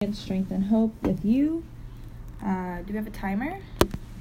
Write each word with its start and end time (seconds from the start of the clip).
and 0.00 0.16
strength 0.16 0.52
and 0.52 0.66
hope 0.66 0.94
with 1.02 1.24
you. 1.24 1.64
Uh, 2.40 2.76
do 2.82 2.92
we 2.92 2.94
have 2.94 3.08
a 3.08 3.10
timer? 3.10 3.58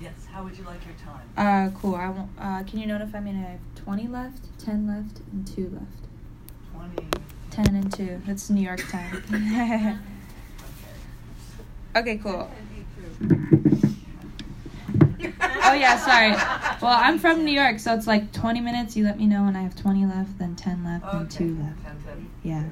Yes. 0.01 0.25
How 0.31 0.43
would 0.43 0.57
you 0.57 0.63
like 0.63 0.79
your 0.83 0.95
time? 0.95 1.29
Uh, 1.37 1.69
cool. 1.79 1.93
I 1.93 2.09
won't, 2.09 2.31
uh, 2.39 2.63
can 2.63 2.79
you 2.79 2.87
notify 2.87 3.19
me? 3.19 3.29
I 3.29 3.51
have 3.51 3.59
20 3.75 4.07
left, 4.07 4.39
10 4.57 4.87
left, 4.87 5.19
and 5.31 5.45
2 5.45 5.69
left. 5.69 6.95
20. 6.95 7.07
10 7.51 7.75
and 7.75 7.93
2. 7.93 8.21
That's 8.25 8.49
New 8.49 8.63
York 8.63 8.81
time. 8.89 9.21
okay, 11.95 12.17
cool. 12.17 12.49
Oh, 15.39 15.73
yeah, 15.73 15.99
sorry. 15.99 16.31
Well, 16.81 16.97
I'm 16.99 17.19
from 17.19 17.45
New 17.45 17.51
York, 17.51 17.77
so 17.77 17.93
it's 17.93 18.07
like 18.07 18.31
20 18.31 18.61
minutes. 18.61 18.97
You 18.97 19.03
let 19.03 19.19
me 19.19 19.27
know 19.27 19.43
when 19.43 19.55
I 19.55 19.61
have 19.61 19.75
20 19.75 20.07
left, 20.07 20.39
then 20.39 20.55
10 20.55 20.83
left, 20.83 21.05
Okay. 21.05 21.17
and 21.17 21.29
2 21.29 21.57
left. 21.61 21.83
10, 21.83 22.03
10. 22.03 22.29
Yeah. 22.41 22.63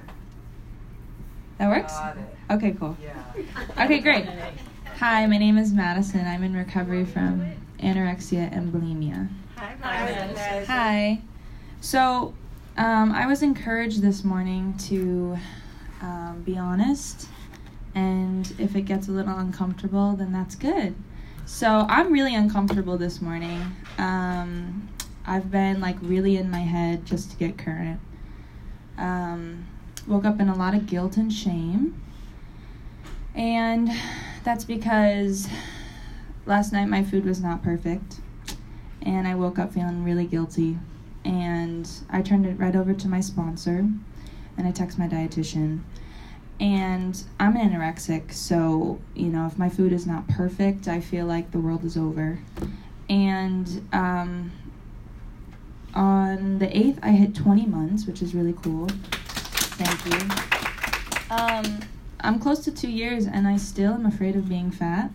That 1.58 1.70
works? 1.70 1.94
Got 1.94 2.18
it. 2.18 2.54
Okay, 2.54 2.72
cool. 2.72 2.98
Yeah. 3.02 3.84
Okay, 3.84 4.00
great. 4.00 4.28
Hi, 5.00 5.26
my 5.26 5.38
name 5.38 5.58
is 5.58 5.72
Madison. 5.72 6.26
I'm 6.26 6.44
in 6.44 6.54
recovery 6.54 7.06
from 7.06 7.54
anorexia 7.80 8.52
and 8.52 8.74
bulimia. 8.74 9.30
Hi, 9.56 9.76
Madison. 9.82 10.66
Hi. 10.66 11.22
So, 11.80 12.34
um, 12.78 13.12
I 13.14 13.26
was 13.26 13.42
encouraged 13.42 14.02
this 14.02 14.24
morning 14.26 14.76
to 14.90 15.38
um, 16.02 16.42
be 16.46 16.58
honest, 16.58 17.30
and 17.94 18.54
if 18.60 18.76
it 18.76 18.82
gets 18.82 19.08
a 19.08 19.12
little 19.12 19.38
uncomfortable, 19.38 20.14
then 20.14 20.34
that's 20.34 20.56
good. 20.56 20.94
So, 21.46 21.86
I'm 21.90 22.12
really 22.12 22.36
uncomfortable 22.36 22.98
this 22.98 23.22
morning. 23.22 23.62
Um, 23.98 24.90
I've 25.26 25.50
been 25.50 25.80
like 25.80 25.96
really 26.02 26.36
in 26.36 26.52
my 26.52 26.60
head 26.60 27.06
just 27.06 27.32
to 27.32 27.38
get 27.38 27.58
current. 27.58 28.00
Um, 28.98 29.68
woke 30.08 30.26
up 30.26 30.40
in 30.40 30.50
a 30.50 30.56
lot 30.56 30.74
of 30.76 30.88
guilt 30.88 31.18
and 31.18 31.32
shame. 31.32 32.02
And 33.34 33.90
that's 34.44 34.64
because 34.64 35.48
last 36.46 36.72
night 36.72 36.86
my 36.86 37.04
food 37.04 37.26
was 37.26 37.42
not 37.42 37.64
perfect. 37.64 38.20
And 39.02 39.28
I 39.28 39.36
woke 39.36 39.60
up 39.60 39.74
feeling 39.74 40.04
really 40.04 40.26
guilty. 40.26 40.78
And 41.24 41.90
I 42.10 42.22
turned 42.22 42.46
it 42.46 42.60
right 42.60 42.76
over 42.76 42.94
to 42.94 43.08
my 43.08 43.20
sponsor 43.20 43.88
and 44.58 44.68
I 44.68 44.72
text 44.72 44.98
my 44.98 45.08
dietitian. 45.08 45.82
And 46.60 47.22
I'm 47.38 47.58
an 47.58 47.70
anorexic, 47.70 48.32
so, 48.32 49.00
you 49.14 49.28
know, 49.28 49.46
if 49.46 49.58
my 49.58 49.68
food 49.68 49.92
is 49.92 50.08
not 50.08 50.26
perfect, 50.30 50.88
I 50.88 51.02
feel 51.02 51.26
like 51.26 51.52
the 51.52 51.60
world 51.60 51.84
is 51.84 51.98
over. 51.98 52.40
And 53.10 53.86
um, 53.92 54.52
on 55.94 56.60
the 56.60 56.68
8th, 56.68 57.00
I 57.02 57.12
hit 57.12 57.36
20 57.36 57.66
months, 57.66 58.06
which 58.06 58.22
is 58.22 58.34
really 58.34 58.56
cool. 58.64 58.88
Thank 59.78 60.06
you. 60.06 61.36
Um, 61.36 61.82
I'm 62.22 62.40
close 62.40 62.60
to 62.60 62.72
two 62.72 62.90
years 62.90 63.26
and 63.26 63.46
I 63.46 63.58
still 63.58 63.94
am 63.94 64.06
afraid 64.06 64.38
of 64.38 64.48
being 64.48 64.72
fat 64.72 65.12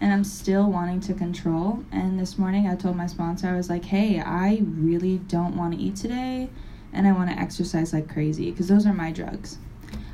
and 0.00 0.10
I'm 0.10 0.24
still 0.24 0.70
wanting 0.70 1.00
to 1.00 1.12
control. 1.12 1.84
And 1.92 2.18
this 2.18 2.38
morning 2.38 2.66
I 2.66 2.76
told 2.76 2.96
my 2.96 3.06
sponsor, 3.06 3.48
I 3.48 3.56
was 3.56 3.68
like, 3.68 3.84
hey, 3.84 4.20
I 4.20 4.62
really 4.64 5.18
don't 5.18 5.54
want 5.54 5.74
to 5.74 5.78
eat 5.78 5.96
today 5.96 6.48
and 6.94 7.06
I 7.06 7.12
want 7.12 7.30
to 7.30 7.38
exercise 7.38 7.92
like 7.92 8.08
crazy 8.08 8.50
because 8.50 8.68
those 8.68 8.86
are 8.86 8.94
my 8.94 9.12
drugs 9.12 9.58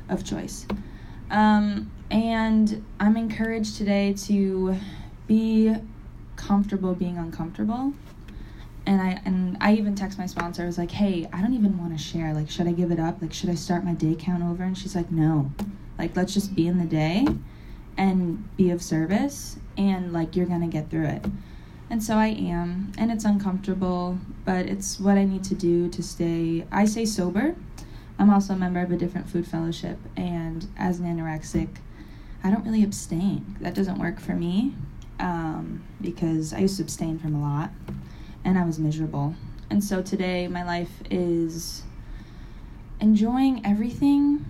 of 0.09 0.25
choice. 0.25 0.67
Um, 1.31 1.89
and 2.11 2.83
I'm 2.99 3.15
encouraged 3.15 3.77
today 3.77 4.13
to 4.25 4.75
be 5.27 5.75
comfortable 6.35 6.93
being 6.93 7.17
uncomfortable. 7.17 7.93
And 8.87 9.01
I 9.01 9.21
and 9.25 9.57
I 9.59 9.73
even 9.73 9.95
text 9.95 10.17
my 10.17 10.25
sponsor. 10.25 10.63
I 10.63 10.65
was 10.65 10.77
like, 10.77 10.91
"Hey, 10.91 11.27
I 11.33 11.41
don't 11.41 11.53
even 11.53 11.77
want 11.77 11.95
to 11.95 12.01
share. 12.01 12.33
Like, 12.33 12.49
should 12.49 12.67
I 12.67 12.71
give 12.71 12.89
it 12.89 12.99
up? 12.99 13.21
Like, 13.21 13.33
should 13.33 13.49
I 13.49 13.55
start 13.55 13.83
my 13.83 13.93
day 13.93 14.15
count 14.17 14.41
over?" 14.41 14.63
And 14.63 14.77
she's 14.77 14.95
like, 14.95 15.11
"No. 15.11 15.51
Like, 15.99 16.15
let's 16.15 16.33
just 16.33 16.55
be 16.55 16.67
in 16.67 16.77
the 16.77 16.85
day 16.85 17.27
and 17.97 18.55
be 18.55 18.69
of 18.69 18.81
service 18.81 19.57
and 19.77 20.13
like 20.13 20.35
you're 20.35 20.45
going 20.45 20.61
to 20.61 20.67
get 20.67 20.89
through 20.89 21.07
it." 21.07 21.25
And 21.89 22.01
so 22.01 22.15
I 22.15 22.27
am, 22.27 22.93
and 22.97 23.11
it's 23.11 23.25
uncomfortable, 23.25 24.19
but 24.45 24.65
it's 24.65 24.99
what 24.99 25.17
I 25.17 25.25
need 25.25 25.43
to 25.45 25.55
do 25.55 25.89
to 25.89 26.01
stay 26.01 26.65
I 26.71 26.85
stay 26.85 27.05
sober. 27.05 27.55
I'm 28.17 28.29
also 28.29 28.53
a 28.53 28.57
member 28.57 28.79
of 28.81 28.91
a 28.91 28.97
different 28.97 29.29
food 29.29 29.45
fellowship 29.45 29.99
and 30.15 30.65
as 30.77 30.99
an 30.99 31.05
anorexic, 31.05 31.67
I 32.43 32.49
don't 32.51 32.65
really 32.65 32.83
abstain. 32.83 33.57
That 33.59 33.73
doesn't 33.75 33.99
work 33.99 34.19
for 34.19 34.33
me. 34.33 34.73
Um, 35.19 35.83
because 35.99 36.53
I 36.53 36.59
used 36.59 36.77
to 36.77 36.83
abstain 36.83 37.17
from 37.19 37.35
a 37.35 37.41
lot 37.41 37.71
and 38.43 38.57
I 38.57 38.65
was 38.65 38.79
miserable. 38.79 39.35
And 39.69 39.83
so 39.83 40.01
today 40.01 40.47
my 40.47 40.63
life 40.63 41.01
is 41.09 41.83
enjoying 42.99 43.65
everything 43.65 44.45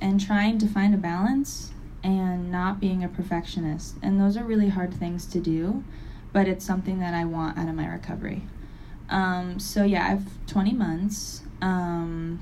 and 0.00 0.20
trying 0.20 0.58
to 0.58 0.66
find 0.66 0.94
a 0.94 0.98
balance 0.98 1.72
and 2.02 2.50
not 2.50 2.80
being 2.80 3.04
a 3.04 3.08
perfectionist. 3.08 3.96
And 4.02 4.20
those 4.20 4.36
are 4.36 4.44
really 4.44 4.68
hard 4.68 4.94
things 4.94 5.26
to 5.26 5.40
do, 5.40 5.84
but 6.32 6.48
it's 6.48 6.64
something 6.64 6.98
that 7.00 7.14
I 7.14 7.24
want 7.24 7.58
out 7.58 7.68
of 7.68 7.74
my 7.74 7.86
recovery. 7.86 8.42
Um, 9.10 9.58
so 9.58 9.84
yeah, 9.84 10.06
I've 10.06 10.46
20 10.46 10.72
months. 10.72 11.42
Um, 11.60 12.40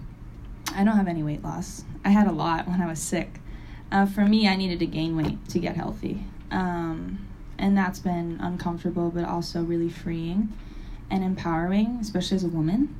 I 0.75 0.85
don't 0.85 0.97
have 0.97 1.09
any 1.09 1.23
weight 1.23 1.43
loss. 1.43 1.85
I 2.05 2.11
had 2.11 2.27
a 2.27 2.33
lot 2.33 2.69
when 2.69 2.81
I 2.81 2.87
was 2.87 3.01
sick. 3.01 3.41
Uh, 3.91 4.07
for 4.07 4.27
me, 4.27 4.47
I 4.47 4.55
needed 4.55 4.79
to 4.81 4.87
gain 4.87 5.17
weight 5.17 5.49
to 5.49 5.59
get 5.59 5.77
healthy. 5.77 6.25
Um, 6.51 7.27
and 7.59 7.77
that's 7.77 7.99
been 7.99 8.39
uncomfortable, 8.41 9.11
but 9.11 9.25
also 9.25 9.63
really 9.63 9.89
freeing 9.89 10.53
and 11.11 11.25
empowering, 11.25 11.99
especially 12.01 12.37
as 12.37 12.45
a 12.45 12.49
woman. 12.49 12.95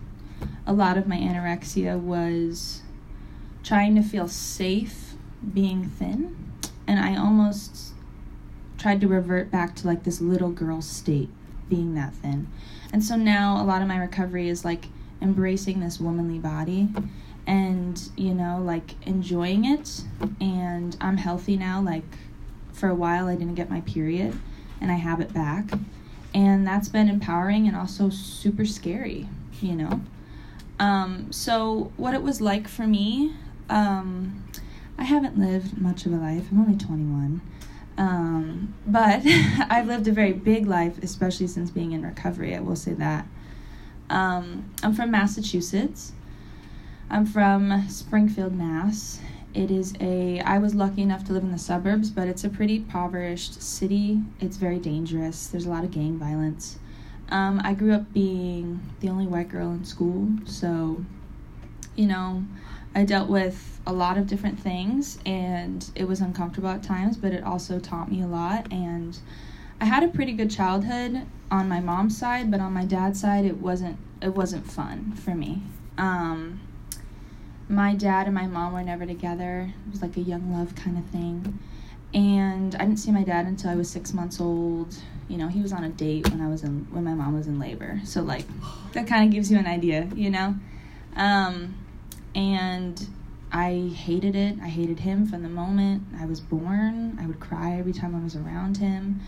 A 0.67 0.73
lot 0.73 0.97
of 0.97 1.07
my 1.07 1.17
anorexia 1.17 2.01
was 2.01 2.83
trying 3.65 3.95
to 3.97 4.03
feel 4.03 4.29
safe 4.29 5.15
being 5.53 5.89
thin, 5.89 6.37
and 6.87 6.99
I 6.99 7.17
almost 7.17 7.93
tried 8.77 9.01
to 9.01 9.09
revert 9.09 9.51
back 9.51 9.75
to 9.77 9.87
like 9.87 10.05
this 10.05 10.21
little 10.21 10.51
girl 10.51 10.81
state, 10.81 11.31
being 11.69 11.95
that 11.95 12.15
thin. 12.15 12.49
And 12.93 13.05
so 13.05 13.17
now 13.17 13.63
a 13.63 13.65
lot 13.65 13.83
of 13.83 13.89
my 13.89 13.99
recovery 13.99 14.49
is 14.49 14.65
like 14.65 14.87
embracing 15.21 15.81
this 15.81 15.99
womanly 16.01 16.39
body 16.39 16.89
and, 17.47 18.09
you 18.17 18.35
know, 18.35 18.63
like 18.65 18.95
enjoying 19.07 19.65
it. 19.65 20.05
And 20.41 20.97
I'm 21.01 21.17
healthy 21.17 21.57
now. 21.57 21.81
Like 21.81 22.05
for 22.73 22.89
a 22.89 22.95
while, 22.95 23.27
I 23.27 23.35
didn't 23.35 23.57
get 23.57 23.69
my 23.69 23.81
period, 23.83 24.39
and 24.81 24.93
I 24.93 24.95
have 24.95 25.21
it 25.21 25.35
back 25.35 25.65
and 26.39 26.65
that's 26.65 26.89
been 26.89 27.09
empowering 27.09 27.67
and 27.67 27.77
also 27.77 28.09
super 28.09 28.65
scary 28.65 29.29
you 29.61 29.75
know? 29.75 30.01
Um, 30.79 31.33
so 31.33 31.91
what 31.97 32.15
it 32.15 32.23
was 32.23 32.41
like 32.41 32.69
for 32.69 32.87
me 32.87 33.35
um, 33.69 34.45
i 34.97 35.05
haven't 35.05 35.39
lived 35.39 35.77
much 35.79 36.07
of 36.07 36.13
a 36.13 36.17
life. 36.17 36.47
I'm 36.51 36.61
only 36.61 36.77
21 36.79 37.41
um, 37.99 38.75
but 38.87 39.23
i've 39.27 39.89
lived 39.89 40.07
a 40.07 40.13
very 40.13 40.33
big 40.33 40.67
life 40.67 41.03
especially 41.03 41.49
since 41.49 41.71
being 41.71 41.91
in 41.93 42.03
recovery 42.03 42.55
i 42.55 42.61
will 42.61 42.77
say 42.77 42.93
that. 42.95 43.27
Um, 44.09 44.71
i'm 44.83 44.95
from 44.95 45.11
massachusetts. 45.11 46.13
I'm 47.11 47.27
from 47.27 47.89
springfield 47.89 48.55
mass 48.55 49.21
it 49.59 49.73
is 49.73 49.93
a 50.01 50.39
i 50.41 50.57
was 50.57 50.75
lucky 50.77 51.03
enough 51.03 51.25
to 51.25 51.33
live 51.33 51.43
in 51.43 51.51
the 51.51 51.59
suburbs 51.59 52.11
but 52.11 52.29
it's 52.29 52.45
a 52.45 52.49
pretty 52.49 52.77
impoverished 52.77 53.61
city. 53.61 54.21
It's 54.41 54.57
very 54.57 54.79
dangerous. 54.79 55.49
There's 55.49 55.67
a 55.67 55.71
lot 55.71 55.83
of 55.83 55.91
gang 55.91 56.17
violence. 56.17 56.79
Um, 57.31 57.61
i 57.65 57.75
grew 57.75 57.93
up 57.93 58.13
being 58.13 58.81
the 59.01 59.09
only 59.09 59.27
white 59.27 59.49
girl 59.49 59.71
in 59.73 59.85
school 59.85 60.29
so 60.47 61.05
you 61.97 62.07
know 62.07 62.45
i 62.95 63.05
dealt 63.05 63.29
with 63.29 63.81
a 63.87 63.93
lot 63.93 64.17
of 64.17 64.27
different 64.29 64.59
things 64.61 65.19
and 65.27 65.91
it 65.95 66.07
was 66.07 66.21
uncomfortable 66.21 66.69
at 66.69 66.83
times 66.83 67.17
but 67.17 67.33
it 67.33 67.43
also 67.43 67.79
taught 67.81 68.11
me 68.11 68.23
a 68.23 68.27
lot 68.27 68.71
and 68.73 69.19
i 69.81 69.85
had 69.85 70.03
a 70.05 70.09
pretty 70.09 70.33
good 70.33 70.51
childhood. 70.51 71.27
On 71.51 71.69
my 71.69 71.81
mom's 71.81 72.17
side 72.17 72.51
but 72.51 72.61
on 72.61 72.73
my 72.73 72.85
dad's 72.85 73.21
side 73.21 73.45
it 73.45 73.57
wasn't 73.57 73.99
it 74.23 74.35
wasn't 74.35 74.71
fun 74.71 75.13
for 75.15 75.35
me. 75.35 75.63
Um, 75.97 76.61
my 77.69 77.95
dad 77.95 78.27
and 78.27 78.35
my 78.35 78.47
mom 78.47 78.73
were 78.73 78.83
never 78.83 79.05
together. 79.05 79.73
It 79.87 79.91
was 79.91 80.03
like 80.03 80.17
a 80.17 80.21
young 80.21 80.53
love 80.53 80.75
kind 80.75 80.97
of 80.99 81.05
thing. 81.07 81.59
And 82.15 82.75
I 82.77 82.79
didn't 82.79 82.99
see 82.99 83.13
my 83.13 83.23
dad 83.23 83.47
until 83.47 83.71
I 83.71 83.75
was 83.75 83.91
six 83.91 84.15
months 84.15 84.41
old. 84.41 84.95
You 85.29 85.37
know, 85.37 85.49
he 85.49 85.61
was 85.61 85.73
on 85.73 85.85
a 85.85 85.91
date 85.91 86.31
when 86.31 86.41
I 86.41 86.49
was 86.49 86.63
in 86.63 86.87
when 86.91 87.05
my 87.05 87.13
mom 87.13 87.35
was 87.35 87.47
in 87.47 87.59
labor. 87.59 88.01
So 88.05 88.23
like 88.23 88.47
that 88.93 89.07
kind 89.07 89.25
of 89.25 89.31
gives 89.31 89.51
you 89.51 89.59
an 89.59 89.67
idea, 89.67 90.09
you 90.15 90.31
know? 90.31 90.55
Um, 91.17 91.75
and 92.35 93.07
I 93.53 93.93
hated 93.95 94.35
it. 94.35 94.57
I 94.63 94.69
hated 94.69 95.01
him 95.01 95.27
from 95.27 95.43
the 95.43 95.49
moment 95.49 96.03
I 96.19 96.25
was 96.25 96.41
born. 96.41 97.19
I 97.21 97.27
would 97.27 97.41
cry 97.41 97.79
every 97.79 97.93
time 97.93 98.15
I 98.15 98.23
was 98.23 98.37
around 98.37 98.79
him. 98.79 99.21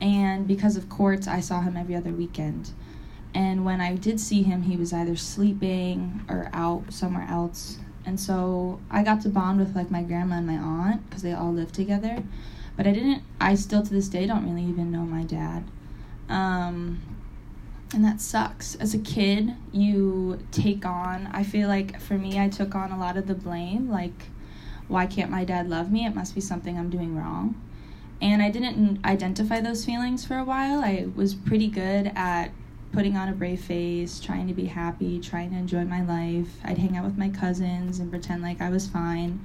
And 0.00 0.46
because 0.46 0.76
of 0.76 0.88
courts, 0.88 1.26
I 1.26 1.40
saw 1.40 1.62
him 1.62 1.76
every 1.76 1.94
other 1.94 2.10
weekend. 2.10 2.70
And 3.34 3.64
when 3.64 3.80
I 3.80 3.96
did 3.96 4.18
see 4.18 4.42
him, 4.42 4.62
he 4.62 4.76
was 4.76 4.92
either 4.92 5.16
sleeping 5.16 6.24
or 6.28 6.48
out 6.52 6.92
somewhere 6.92 7.26
else. 7.28 7.78
And 8.06 8.18
so 8.18 8.80
I 8.90 9.02
got 9.02 9.20
to 9.22 9.28
bond 9.28 9.58
with 9.58 9.74
like 9.74 9.90
my 9.90 10.02
grandma 10.02 10.36
and 10.36 10.46
my 10.46 10.56
aunt 10.56 11.08
because 11.08 11.22
they 11.22 11.32
all 11.32 11.52
lived 11.52 11.74
together. 11.74 12.22
But 12.76 12.86
I 12.86 12.92
didn't, 12.92 13.22
I 13.40 13.54
still 13.54 13.82
to 13.82 13.90
this 13.90 14.08
day 14.08 14.26
don't 14.26 14.46
really 14.48 14.64
even 14.64 14.92
know 14.92 15.00
my 15.00 15.24
dad. 15.24 15.64
Um, 16.28 17.00
and 17.92 18.04
that 18.04 18.20
sucks. 18.20 18.74
As 18.76 18.94
a 18.94 18.98
kid, 18.98 19.54
you 19.72 20.38
take 20.50 20.84
on, 20.84 21.28
I 21.32 21.42
feel 21.42 21.68
like 21.68 22.00
for 22.00 22.14
me, 22.14 22.40
I 22.40 22.48
took 22.48 22.74
on 22.74 22.90
a 22.90 22.98
lot 22.98 23.16
of 23.16 23.26
the 23.26 23.34
blame. 23.34 23.90
Like, 23.90 24.30
why 24.88 25.06
can't 25.06 25.30
my 25.30 25.44
dad 25.44 25.68
love 25.68 25.90
me? 25.90 26.06
It 26.06 26.14
must 26.14 26.34
be 26.34 26.40
something 26.40 26.78
I'm 26.78 26.90
doing 26.90 27.16
wrong. 27.16 27.60
And 28.20 28.42
I 28.42 28.50
didn't 28.50 29.04
identify 29.04 29.60
those 29.60 29.84
feelings 29.84 30.24
for 30.24 30.36
a 30.38 30.44
while. 30.44 30.80
I 30.80 31.06
was 31.14 31.34
pretty 31.34 31.68
good 31.68 32.12
at 32.14 32.50
putting 32.96 33.14
on 33.18 33.28
a 33.28 33.32
brave 33.32 33.60
face, 33.60 34.18
trying 34.18 34.48
to 34.48 34.54
be 34.54 34.64
happy, 34.64 35.20
trying 35.20 35.50
to 35.50 35.56
enjoy 35.56 35.84
my 35.84 36.00
life. 36.00 36.48
I'd 36.64 36.78
hang 36.78 36.96
out 36.96 37.04
with 37.04 37.18
my 37.18 37.28
cousins 37.28 37.98
and 37.98 38.10
pretend 38.10 38.40
like 38.40 38.62
I 38.62 38.70
was 38.70 38.88
fine. 38.88 39.38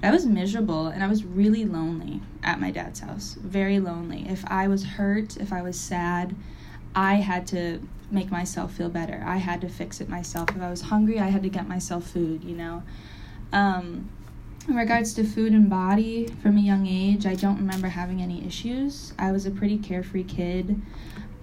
But 0.00 0.06
I 0.06 0.10
was 0.12 0.24
miserable 0.24 0.86
and 0.86 1.02
I 1.02 1.08
was 1.08 1.24
really 1.24 1.64
lonely 1.64 2.22
at 2.44 2.60
my 2.60 2.70
dad's 2.70 3.00
house. 3.00 3.36
Very 3.40 3.80
lonely. 3.80 4.24
If 4.28 4.44
I 4.46 4.68
was 4.68 4.84
hurt, 4.84 5.36
if 5.36 5.52
I 5.52 5.62
was 5.62 5.76
sad, 5.76 6.36
I 6.94 7.16
had 7.16 7.44
to 7.48 7.80
make 8.12 8.30
myself 8.30 8.72
feel 8.72 8.88
better. 8.88 9.24
I 9.26 9.38
had 9.38 9.62
to 9.62 9.68
fix 9.68 10.00
it 10.00 10.08
myself. 10.08 10.50
If 10.50 10.62
I 10.62 10.70
was 10.70 10.82
hungry, 10.82 11.18
I 11.18 11.30
had 11.30 11.42
to 11.42 11.48
get 11.48 11.66
myself 11.66 12.04
food, 12.04 12.44
you 12.44 12.54
know. 12.54 12.84
Um, 13.52 14.10
in 14.68 14.76
regards 14.76 15.12
to 15.14 15.24
food 15.24 15.54
and 15.54 15.68
body, 15.68 16.28
from 16.40 16.56
a 16.56 16.60
young 16.60 16.86
age, 16.86 17.26
I 17.26 17.34
don't 17.34 17.56
remember 17.56 17.88
having 17.88 18.22
any 18.22 18.46
issues. 18.46 19.12
I 19.18 19.32
was 19.32 19.44
a 19.44 19.50
pretty 19.50 19.78
carefree 19.78 20.22
kid. 20.22 20.80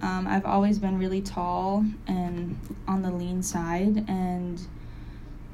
Um, 0.02 0.26
I've 0.26 0.46
always 0.46 0.78
been 0.78 0.98
really 0.98 1.20
tall 1.20 1.84
and 2.06 2.58
on 2.88 3.02
the 3.02 3.10
lean 3.10 3.42
side, 3.42 4.04
and 4.08 4.60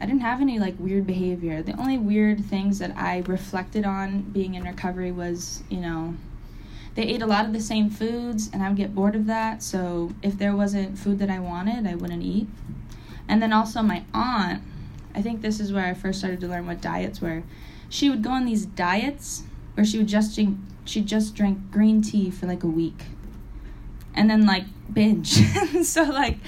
I 0.00 0.06
didn't 0.06 0.20
have 0.20 0.40
any 0.40 0.58
like 0.58 0.75
weird 0.78 1.06
behavior. 1.06 1.62
The 1.62 1.78
only 1.81 1.98
weird 1.98 2.44
things 2.44 2.78
that 2.78 2.96
I 2.96 3.22
reflected 3.26 3.84
on 3.84 4.22
being 4.22 4.54
in 4.54 4.62
recovery 4.62 5.10
was, 5.10 5.62
you 5.69 5.81
know, 5.81 6.14
they 6.94 7.02
ate 7.02 7.22
a 7.22 7.26
lot 7.26 7.44
of 7.44 7.52
the 7.52 7.60
same 7.60 7.90
foods, 7.90 8.48
and 8.52 8.62
I 8.62 8.69
would 8.69 8.76
get 8.76 8.94
bored 8.94 9.16
of 9.16 9.26
that. 9.26 9.62
So 9.62 10.12
if 10.22 10.38
there 10.38 10.54
wasn't 10.54 10.98
food 10.98 11.19
that 11.19 11.31
I 11.31 11.40
wanted, 11.40 11.87
I 11.87 11.96
wouldn't 11.96 12.22
eat. 12.22 12.46
And 13.28 13.43
then 13.43 13.52
also, 13.52 13.82
my 13.82 14.04
aunt, 14.14 14.62
I 15.14 15.22
think 15.22 15.43
this 15.43 15.58
is 15.58 15.72
where 15.72 15.84
I 15.84 15.94
first 15.94 16.20
started 16.20 16.40
to 16.40 16.46
learn 16.46 16.66
what 16.66 16.81
diets 16.81 17.20
were. 17.20 17.43
She 17.88 18.08
would 18.08 18.22
go 18.22 18.31
on 18.31 18.46
these 18.46 18.66
diets 18.66 19.43
where 19.75 19.84
she 19.84 19.98
would 19.98 20.06
just 20.06 20.34
drink, 20.34 20.58
she 20.84 21.00
just 21.00 21.34
drank 21.34 21.70
green 21.72 22.00
tea 22.00 22.31
for 22.31 22.46
like 22.46 22.62
a 22.62 22.69
week 22.69 23.02
and 24.16 24.28
then 24.30 24.46
like 24.46 24.64
binge. 24.92 25.32
so 25.84 26.04
like 26.04 26.38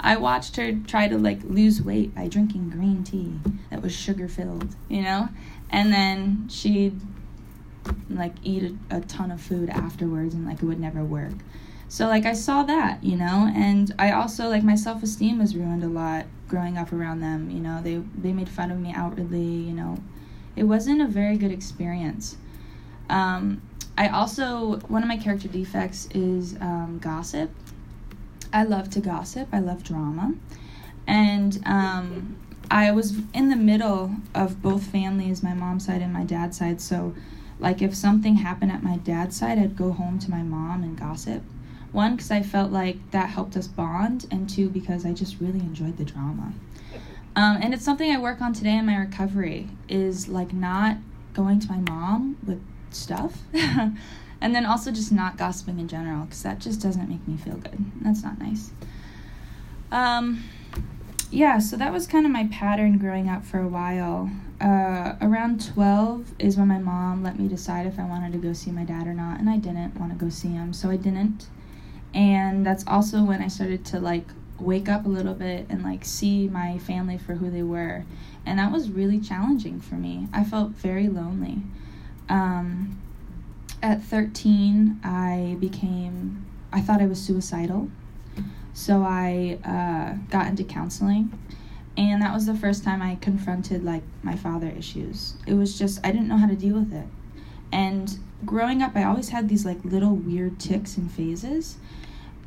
I 0.00 0.16
watched 0.16 0.56
her 0.56 0.72
try 0.72 1.08
to 1.08 1.18
like 1.18 1.40
lose 1.44 1.82
weight 1.82 2.14
by 2.14 2.28
drinking 2.28 2.70
green 2.70 3.02
tea 3.02 3.38
that 3.70 3.82
was 3.82 3.94
sugar 3.94 4.28
filled, 4.28 4.74
you 4.88 5.02
know? 5.02 5.28
And 5.70 5.92
then 5.92 6.48
she'd 6.48 7.00
like 8.08 8.34
eat 8.42 8.74
a, 8.90 8.98
a 8.98 9.00
ton 9.00 9.30
of 9.30 9.40
food 9.40 9.68
afterwards 9.68 10.34
and 10.34 10.46
like 10.46 10.62
it 10.62 10.66
would 10.66 10.80
never 10.80 11.04
work. 11.04 11.34
So 11.88 12.06
like 12.06 12.26
I 12.26 12.32
saw 12.32 12.62
that, 12.64 13.02
you 13.04 13.16
know, 13.16 13.50
and 13.54 13.94
I 13.98 14.10
also 14.10 14.48
like 14.48 14.64
my 14.64 14.74
self-esteem 14.74 15.38
was 15.38 15.56
ruined 15.56 15.84
a 15.84 15.88
lot 15.88 16.26
growing 16.48 16.76
up 16.76 16.92
around 16.92 17.20
them, 17.20 17.50
you 17.50 17.60
know. 17.60 17.80
They 17.82 18.02
they 18.16 18.32
made 18.32 18.48
fun 18.48 18.70
of 18.70 18.78
me 18.78 18.92
outwardly, 18.94 19.44
you 19.44 19.72
know. 19.72 19.98
It 20.56 20.64
wasn't 20.64 21.00
a 21.00 21.06
very 21.06 21.36
good 21.36 21.52
experience. 21.52 22.36
Um, 23.08 23.62
I 23.98 24.08
also 24.08 24.78
one 24.88 25.02
of 25.02 25.08
my 25.08 25.16
character 25.16 25.48
defects 25.48 26.08
is 26.14 26.56
um, 26.60 26.98
gossip. 27.00 27.50
I 28.52 28.64
love 28.64 28.90
to 28.90 29.00
gossip. 29.00 29.48
I 29.52 29.60
love 29.60 29.82
drama, 29.82 30.34
and 31.06 31.60
um, 31.66 32.36
I 32.70 32.90
was 32.90 33.18
in 33.32 33.48
the 33.48 33.56
middle 33.56 34.16
of 34.34 34.62
both 34.62 34.84
families, 34.84 35.42
my 35.42 35.54
mom's 35.54 35.86
side 35.86 36.02
and 36.02 36.12
my 36.12 36.24
dad's 36.24 36.58
side. 36.58 36.80
So, 36.80 37.14
like 37.58 37.80
if 37.80 37.94
something 37.94 38.36
happened 38.36 38.72
at 38.72 38.82
my 38.82 38.96
dad's 38.98 39.36
side, 39.36 39.58
I'd 39.58 39.76
go 39.76 39.92
home 39.92 40.18
to 40.20 40.30
my 40.30 40.42
mom 40.42 40.82
and 40.82 40.98
gossip. 40.98 41.42
One, 41.92 42.16
because 42.16 42.30
I 42.30 42.42
felt 42.42 42.72
like 42.72 43.10
that 43.12 43.30
helped 43.30 43.56
us 43.56 43.66
bond, 43.66 44.26
and 44.30 44.50
two, 44.50 44.68
because 44.68 45.06
I 45.06 45.12
just 45.12 45.40
really 45.40 45.60
enjoyed 45.60 45.96
the 45.96 46.04
drama. 46.04 46.52
Um, 47.34 47.58
and 47.60 47.72
it's 47.72 47.84
something 47.84 48.10
I 48.10 48.18
work 48.18 48.40
on 48.40 48.52
today 48.52 48.76
in 48.76 48.86
my 48.86 48.96
recovery 48.96 49.68
is 49.88 50.26
like 50.28 50.52
not 50.52 50.96
going 51.34 51.60
to 51.60 51.68
my 51.70 51.78
mom 51.78 52.38
with 52.46 52.60
stuff. 52.90 53.38
and 53.52 54.54
then 54.54 54.66
also 54.66 54.90
just 54.90 55.12
not 55.12 55.36
gossiping 55.36 55.78
in 55.78 55.88
general 55.88 56.24
because 56.24 56.42
that 56.42 56.58
just 56.58 56.80
doesn't 56.80 57.08
make 57.08 57.26
me 57.26 57.36
feel 57.36 57.56
good. 57.56 57.78
That's 58.02 58.22
not 58.22 58.38
nice. 58.38 58.70
Um, 59.90 60.44
yeah, 61.30 61.58
so 61.58 61.76
that 61.76 61.92
was 61.92 62.06
kind 62.06 62.24
of 62.26 62.32
my 62.32 62.48
pattern 62.52 62.98
growing 62.98 63.28
up 63.28 63.44
for 63.44 63.58
a 63.58 63.68
while. 63.68 64.30
Uh, 64.60 65.16
around 65.20 65.66
12 65.74 66.34
is 66.38 66.56
when 66.56 66.68
my 66.68 66.78
mom 66.78 67.22
let 67.22 67.38
me 67.38 67.48
decide 67.48 67.86
if 67.86 67.98
I 67.98 68.04
wanted 68.04 68.32
to 68.32 68.38
go 68.38 68.52
see 68.52 68.70
my 68.70 68.84
dad 68.84 69.06
or 69.06 69.14
not, 69.14 69.38
and 69.38 69.50
I 69.50 69.58
didn't 69.58 69.98
want 69.98 70.12
to 70.12 70.18
go 70.18 70.30
see 70.30 70.48
him, 70.48 70.72
so 70.72 70.90
I 70.90 70.96
didn't. 70.96 71.48
And 72.14 72.64
that's 72.64 72.84
also 72.86 73.22
when 73.22 73.42
I 73.42 73.48
started 73.48 73.84
to 73.86 74.00
like 74.00 74.26
wake 74.58 74.88
up 74.88 75.04
a 75.04 75.08
little 75.08 75.34
bit 75.34 75.66
and 75.68 75.82
like 75.82 76.04
see 76.04 76.48
my 76.48 76.78
family 76.78 77.18
for 77.18 77.34
who 77.34 77.50
they 77.50 77.62
were. 77.62 78.04
And 78.46 78.58
that 78.58 78.72
was 78.72 78.90
really 78.90 79.20
challenging 79.20 79.80
for 79.80 79.96
me. 79.96 80.28
I 80.32 80.44
felt 80.44 80.70
very 80.70 81.08
lonely. 81.08 81.58
Um, 82.28 83.00
at 83.82 84.02
13, 84.02 85.00
I 85.04 85.56
became, 85.60 86.46
I 86.72 86.80
thought 86.80 87.00
I 87.00 87.06
was 87.06 87.20
suicidal. 87.20 87.90
So 88.72 89.02
I 89.02 89.58
uh, 89.64 90.18
got 90.30 90.48
into 90.48 90.64
counseling. 90.64 91.32
And 91.96 92.20
that 92.20 92.34
was 92.34 92.44
the 92.44 92.54
first 92.54 92.84
time 92.84 93.00
I 93.00 93.16
confronted 93.16 93.82
like 93.84 94.02
my 94.22 94.36
father 94.36 94.68
issues. 94.68 95.34
It 95.46 95.54
was 95.54 95.78
just, 95.78 95.98
I 96.04 96.12
didn't 96.12 96.28
know 96.28 96.36
how 96.36 96.46
to 96.46 96.56
deal 96.56 96.74
with 96.74 96.92
it. 96.92 97.06
And 97.72 98.18
growing 98.44 98.82
up, 98.82 98.94
I 98.94 99.04
always 99.04 99.30
had 99.30 99.48
these 99.48 99.64
like 99.64 99.82
little 99.84 100.14
weird 100.14 100.58
tics 100.60 100.96
and 100.98 101.10
phases 101.10 101.78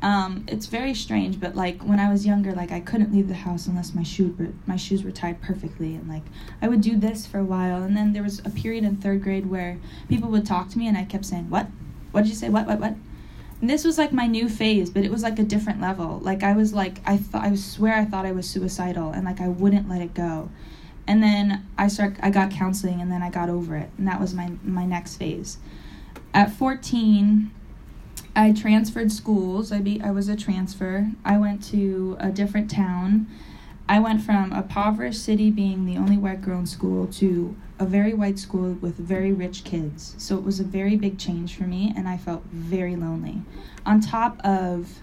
um, 0.02 0.46
it's 0.48 0.66
very 0.66 0.94
strange, 0.94 1.38
but 1.38 1.54
like 1.54 1.82
when 1.82 2.00
I 2.00 2.10
was 2.10 2.24
younger, 2.24 2.52
like 2.52 2.72
I 2.72 2.80
couldn't 2.80 3.12
leave 3.12 3.28
the 3.28 3.34
house 3.34 3.66
unless 3.66 3.94
my 3.94 4.02
shoe 4.02 4.34
were, 4.38 4.48
my 4.66 4.76
shoes 4.76 5.04
were 5.04 5.10
tied 5.10 5.42
perfectly, 5.42 5.94
and 5.94 6.08
like 6.08 6.22
I 6.62 6.68
would 6.68 6.80
do 6.80 6.96
this 6.96 7.26
for 7.26 7.38
a 7.38 7.44
while, 7.44 7.82
and 7.82 7.94
then 7.94 8.14
there 8.14 8.22
was 8.22 8.38
a 8.40 8.50
period 8.50 8.84
in 8.84 8.96
third 8.96 9.22
grade 9.22 9.50
where 9.50 9.78
people 10.08 10.30
would 10.30 10.46
talk 10.46 10.70
to 10.70 10.78
me, 10.78 10.88
and 10.88 10.96
I 10.96 11.04
kept 11.04 11.26
saying, 11.26 11.50
"What? 11.50 11.66
What 12.12 12.22
did 12.22 12.30
you 12.30 12.34
say? 12.34 12.48
What? 12.48 12.66
What? 12.66 12.80
What?" 12.80 12.94
And 13.60 13.68
this 13.68 13.84
was 13.84 13.98
like 13.98 14.10
my 14.10 14.26
new 14.26 14.48
phase, 14.48 14.88
but 14.88 15.04
it 15.04 15.10
was 15.10 15.22
like 15.22 15.38
a 15.38 15.42
different 15.42 15.82
level. 15.82 16.18
Like 16.20 16.42
I 16.42 16.54
was 16.54 16.72
like 16.72 17.00
I 17.04 17.18
thought 17.18 17.44
I 17.44 17.54
swear 17.56 17.94
I 17.94 18.06
thought 18.06 18.24
I 18.24 18.32
was 18.32 18.48
suicidal, 18.48 19.10
and 19.10 19.26
like 19.26 19.40
I 19.40 19.48
wouldn't 19.48 19.88
let 19.88 20.00
it 20.00 20.14
go. 20.14 20.48
And 21.06 21.22
then 21.22 21.66
I 21.76 21.88
start 21.88 22.16
I 22.22 22.30
got 22.30 22.50
counseling, 22.50 23.02
and 23.02 23.12
then 23.12 23.22
I 23.22 23.28
got 23.28 23.50
over 23.50 23.76
it, 23.76 23.90
and 23.98 24.08
that 24.08 24.18
was 24.18 24.32
my 24.32 24.52
my 24.62 24.86
next 24.86 25.16
phase. 25.16 25.58
At 26.32 26.52
fourteen 26.52 27.50
I 28.34 28.52
transferred 28.52 29.10
schools. 29.10 29.72
I 29.72 29.80
be 29.80 30.00
I 30.00 30.10
was 30.10 30.28
a 30.28 30.36
transfer. 30.36 31.10
I 31.24 31.36
went 31.38 31.62
to 31.70 32.16
a 32.20 32.30
different 32.30 32.70
town. 32.70 33.26
I 33.88 33.98
went 33.98 34.22
from 34.22 34.52
a 34.52 34.58
impoverished 34.58 35.24
city 35.24 35.50
being 35.50 35.84
the 35.84 35.96
only 35.96 36.16
white 36.16 36.42
girl 36.42 36.60
in 36.60 36.66
school 36.66 37.08
to 37.14 37.56
a 37.80 37.84
very 37.84 38.14
white 38.14 38.38
school 38.38 38.74
with 38.74 38.96
very 38.96 39.32
rich 39.32 39.64
kids. 39.64 40.14
So 40.16 40.36
it 40.38 40.44
was 40.44 40.60
a 40.60 40.64
very 40.64 40.94
big 40.94 41.18
change 41.18 41.56
for 41.56 41.64
me 41.64 41.92
and 41.96 42.08
I 42.08 42.16
felt 42.16 42.44
very 42.44 42.94
lonely. 42.94 43.42
On 43.84 44.00
top 44.00 44.38
of 44.44 45.00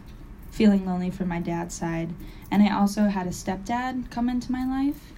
feeling 0.52 0.86
lonely 0.86 1.12
from 1.12 1.28
my 1.28 1.40
dad's 1.40 1.76
side, 1.76 2.14
and 2.50 2.64
I 2.64 2.74
also 2.74 3.08
had 3.08 3.28
a 3.28 3.32
stepdad 3.32 4.10
come 4.10 4.30
into 4.30 4.52
my 4.52 4.66
life. 4.66 5.12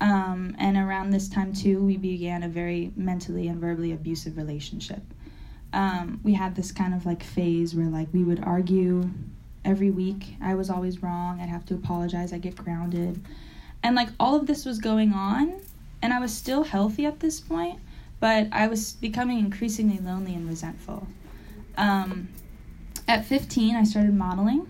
Um, 0.00 0.54
and 0.58 0.76
around 0.76 1.10
this 1.10 1.28
time 1.28 1.54
too, 1.54 1.82
we 1.82 1.96
began 1.96 2.42
a 2.42 2.48
very 2.48 2.92
mentally 2.94 3.48
and 3.48 3.58
verbally 3.58 3.92
abusive 3.92 4.36
relationship 4.36 5.02
um, 5.74 6.20
we 6.22 6.32
had 6.32 6.54
this 6.54 6.72
kind 6.72 6.94
of 6.94 7.04
like 7.04 7.22
phase 7.22 7.74
where 7.74 7.88
like 7.88 8.08
we 8.12 8.22
would 8.22 8.42
argue 8.44 9.10
every 9.64 9.90
week. 9.90 10.36
I 10.40 10.54
was 10.54 10.70
always 10.70 11.02
wrong. 11.02 11.40
I'd 11.40 11.48
have 11.48 11.66
to 11.66 11.74
apologize. 11.74 12.32
I'd 12.32 12.42
get 12.42 12.56
grounded. 12.56 13.20
And 13.82 13.96
like 13.96 14.08
all 14.20 14.36
of 14.36 14.46
this 14.46 14.64
was 14.64 14.78
going 14.78 15.12
on, 15.12 15.60
and 16.00 16.12
I 16.12 16.20
was 16.20 16.32
still 16.32 16.62
healthy 16.62 17.04
at 17.04 17.20
this 17.20 17.40
point, 17.40 17.80
but 18.20 18.46
I 18.52 18.68
was 18.68 18.92
becoming 18.92 19.38
increasingly 19.38 19.98
lonely 19.98 20.34
and 20.34 20.48
resentful. 20.48 21.06
Um, 21.76 22.28
at 23.08 23.24
15, 23.24 23.74
I 23.74 23.82
started 23.82 24.14
modeling, 24.14 24.66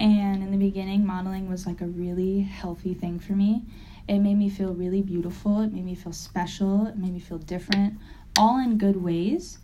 and 0.00 0.42
in 0.42 0.50
the 0.50 0.56
beginning, 0.56 1.06
modeling 1.06 1.48
was 1.48 1.66
like 1.66 1.80
a 1.80 1.86
really 1.86 2.40
healthy 2.40 2.94
thing 2.94 3.20
for 3.20 3.34
me. 3.34 3.62
It 4.08 4.18
made 4.20 4.36
me 4.36 4.48
feel 4.48 4.72
really 4.72 5.02
beautiful, 5.02 5.60
it 5.60 5.72
made 5.72 5.84
me 5.84 5.94
feel 5.94 6.12
special, 6.12 6.86
it 6.86 6.96
made 6.96 7.12
me 7.12 7.20
feel 7.20 7.38
different, 7.38 7.98
all 8.38 8.58
in 8.58 8.78
good 8.78 8.96
ways. 8.96 9.58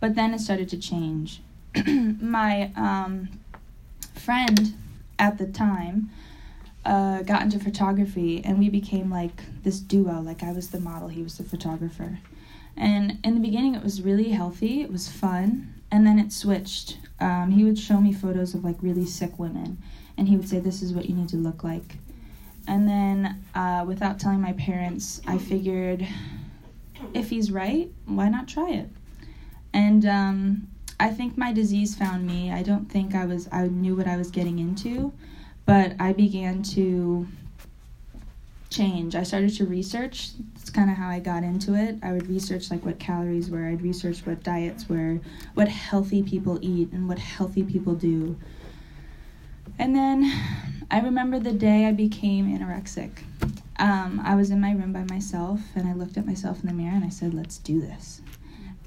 But 0.00 0.14
then 0.14 0.34
it 0.34 0.40
started 0.40 0.68
to 0.70 0.78
change. 0.78 1.40
my 1.86 2.72
um, 2.76 3.28
friend 4.14 4.74
at 5.18 5.38
the 5.38 5.46
time 5.46 6.10
uh, 6.84 7.22
got 7.22 7.42
into 7.42 7.58
photography, 7.58 8.42
and 8.44 8.58
we 8.58 8.68
became 8.68 9.10
like 9.10 9.42
this 9.62 9.80
duo. 9.80 10.20
Like 10.20 10.42
I 10.42 10.52
was 10.52 10.68
the 10.70 10.80
model, 10.80 11.08
he 11.08 11.22
was 11.22 11.36
the 11.38 11.44
photographer. 11.44 12.18
And 12.76 13.18
in 13.24 13.34
the 13.34 13.40
beginning, 13.40 13.74
it 13.74 13.82
was 13.82 14.02
really 14.02 14.30
healthy. 14.30 14.82
It 14.82 14.92
was 14.92 15.08
fun, 15.08 15.74
and 15.90 16.06
then 16.06 16.18
it 16.18 16.32
switched. 16.32 16.98
Um, 17.20 17.50
he 17.50 17.64
would 17.64 17.78
show 17.78 18.00
me 18.00 18.12
photos 18.12 18.54
of 18.54 18.64
like 18.64 18.76
really 18.80 19.06
sick 19.06 19.38
women, 19.38 19.78
and 20.16 20.28
he 20.28 20.36
would 20.36 20.48
say, 20.48 20.60
"This 20.60 20.82
is 20.82 20.92
what 20.92 21.06
you 21.08 21.14
need 21.14 21.30
to 21.30 21.36
look 21.36 21.64
like." 21.64 21.96
And 22.68 22.88
then, 22.88 23.44
uh, 23.54 23.84
without 23.86 24.18
telling 24.18 24.40
my 24.40 24.52
parents, 24.52 25.20
I 25.26 25.38
figured, 25.38 26.06
if 27.14 27.30
he's 27.30 27.52
right, 27.52 27.90
why 28.06 28.28
not 28.28 28.48
try 28.48 28.70
it? 28.70 28.88
And 29.76 30.06
um, 30.06 30.68
I 30.98 31.10
think 31.10 31.36
my 31.36 31.52
disease 31.52 31.94
found 31.94 32.26
me. 32.26 32.50
I 32.50 32.62
don't 32.62 32.90
think 32.90 33.14
I 33.14 33.26
was 33.26 33.46
I 33.52 33.66
knew 33.66 33.94
what 33.94 34.08
I 34.08 34.16
was 34.16 34.30
getting 34.30 34.58
into, 34.58 35.12
but 35.66 35.92
I 36.00 36.14
began 36.14 36.62
to 36.74 37.26
change. 38.70 39.14
I 39.14 39.22
started 39.22 39.54
to 39.56 39.66
research. 39.66 40.30
That's 40.54 40.70
kind 40.70 40.88
of 40.88 40.96
how 40.96 41.10
I 41.10 41.20
got 41.20 41.42
into 41.42 41.74
it. 41.74 41.96
I 42.02 42.12
would 42.12 42.26
research 42.26 42.70
like 42.70 42.86
what 42.86 42.98
calories 42.98 43.50
were. 43.50 43.66
I'd 43.66 43.82
research 43.82 44.24
what 44.24 44.42
diets 44.42 44.88
were, 44.88 45.20
what 45.52 45.68
healthy 45.68 46.22
people 46.22 46.58
eat, 46.62 46.90
and 46.92 47.06
what 47.06 47.18
healthy 47.18 47.62
people 47.62 47.94
do. 47.94 48.34
And 49.78 49.94
then 49.94 50.32
I 50.90 51.00
remember 51.00 51.38
the 51.38 51.52
day 51.52 51.84
I 51.84 51.92
became 51.92 52.46
anorexic. 52.46 53.10
Um, 53.78 54.22
I 54.24 54.36
was 54.36 54.50
in 54.50 54.58
my 54.58 54.72
room 54.72 54.94
by 54.94 55.04
myself, 55.10 55.60
and 55.74 55.86
I 55.86 55.92
looked 55.92 56.16
at 56.16 56.24
myself 56.24 56.62
in 56.62 56.68
the 56.68 56.72
mirror 56.72 56.94
and 56.94 57.04
I 57.04 57.10
said, 57.10 57.34
"Let's 57.34 57.58
do 57.58 57.78
this." 57.78 58.22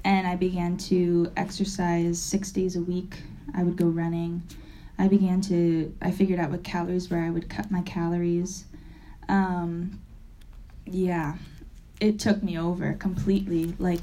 And 0.04 0.26
I 0.26 0.36
began 0.36 0.76
to 0.78 1.30
exercise 1.36 2.20
six 2.20 2.50
days 2.52 2.76
a 2.76 2.80
week. 2.80 3.22
I 3.54 3.62
would 3.62 3.76
go 3.76 3.86
running. 3.86 4.42
I 4.98 5.08
began 5.08 5.40
to. 5.42 5.94
I 6.00 6.10
figured 6.10 6.40
out 6.40 6.50
what 6.50 6.64
calories 6.64 7.10
were. 7.10 7.18
I 7.18 7.30
would 7.30 7.48
cut 7.48 7.70
my 7.70 7.82
calories 7.82 8.64
um, 9.30 10.00
yeah, 10.84 11.36
it 12.00 12.18
took 12.18 12.42
me 12.42 12.58
over 12.58 12.92
completely. 12.94 13.74
Like 13.78 14.00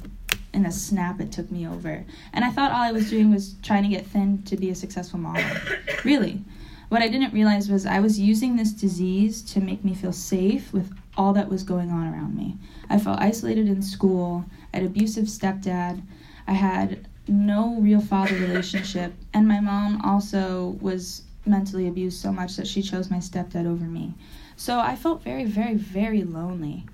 in 0.54 0.66
a 0.66 0.72
snap, 0.72 1.20
it 1.20 1.32
took 1.32 1.52
me 1.52 1.68
over. 1.68 2.06
And 2.34 2.46
I 2.46 2.50
thought 2.50 2.72
all 2.72 2.82
I 2.82 2.92
was 2.92 3.10
doing 3.10 3.32
was 3.32 3.56
trying 3.62 3.84
to 3.84 3.90
get 3.90 4.08
thin 4.08 4.42
to 4.44 4.56
be 4.56 4.70
a 4.70 4.76
successful 4.76 5.20
model. 5.20 5.46
really. 6.04 6.42
What 6.90 7.02
I 7.02 7.10
didn't 7.10 7.34
realize 7.34 7.70
was 7.70 7.86
I 7.86 8.00
was 8.00 8.18
using 8.18 8.56
this 8.56 8.72
disease 8.72 9.42
to 9.54 9.60
make 9.60 9.84
me 9.84 9.94
feel 9.94 10.14
safe 10.14 10.72
with 10.72 10.90
all 11.18 11.34
that 11.34 11.50
was 11.50 11.64
going 11.64 11.92
on 11.92 12.08
around 12.08 12.38
me. 12.38 12.56
I 12.90 12.98
felt 12.98 13.20
isolated 13.20 13.68
in 13.68 13.82
school, 13.82 14.46
I 14.74 14.78
had 14.78 14.86
abusive 14.86 15.26
stepdad, 15.26 16.02
I 16.48 16.54
had 16.54 17.08
no 17.28 17.76
real 17.80 18.02
father 18.02 18.36
relationship, 18.36 19.14
and 19.34 19.48
my 19.48 19.60
mom 19.60 20.02
also 20.04 20.78
was 20.82 21.24
mentally 21.46 21.88
abused 21.88 22.22
so 22.22 22.32
much 22.32 22.56
that 22.58 22.68
she 22.68 22.82
chose 22.82 23.10
my 23.10 23.18
stepdad 23.18 23.66
over 23.66 23.86
me. 23.86 24.14
So 24.56 24.80
I 24.80 24.96
felt 24.96 25.24
very, 25.24 25.46
very, 25.46 25.76
very 25.76 26.24
lonely. 26.24 26.86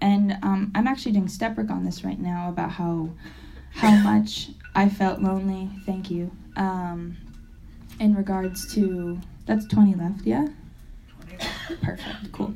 And 0.00 0.36
um, 0.42 0.72
I'm 0.74 0.86
actually 0.86 1.12
doing 1.12 1.28
step 1.28 1.56
work 1.56 1.70
on 1.70 1.84
this 1.84 2.04
right 2.04 2.18
now 2.18 2.48
about 2.48 2.70
how 2.70 3.10
how 3.70 3.96
much 4.02 4.50
I 4.74 4.88
felt 4.88 5.20
lonely. 5.20 5.70
Thank 5.86 6.10
you. 6.10 6.30
Um, 6.56 7.16
in 8.00 8.14
regards 8.14 8.72
to 8.74 9.18
that's 9.46 9.66
20 9.68 9.94
left, 9.94 10.24
yeah. 10.24 10.48
20. 11.68 11.80
Perfect. 11.82 12.32
Cool. 12.32 12.54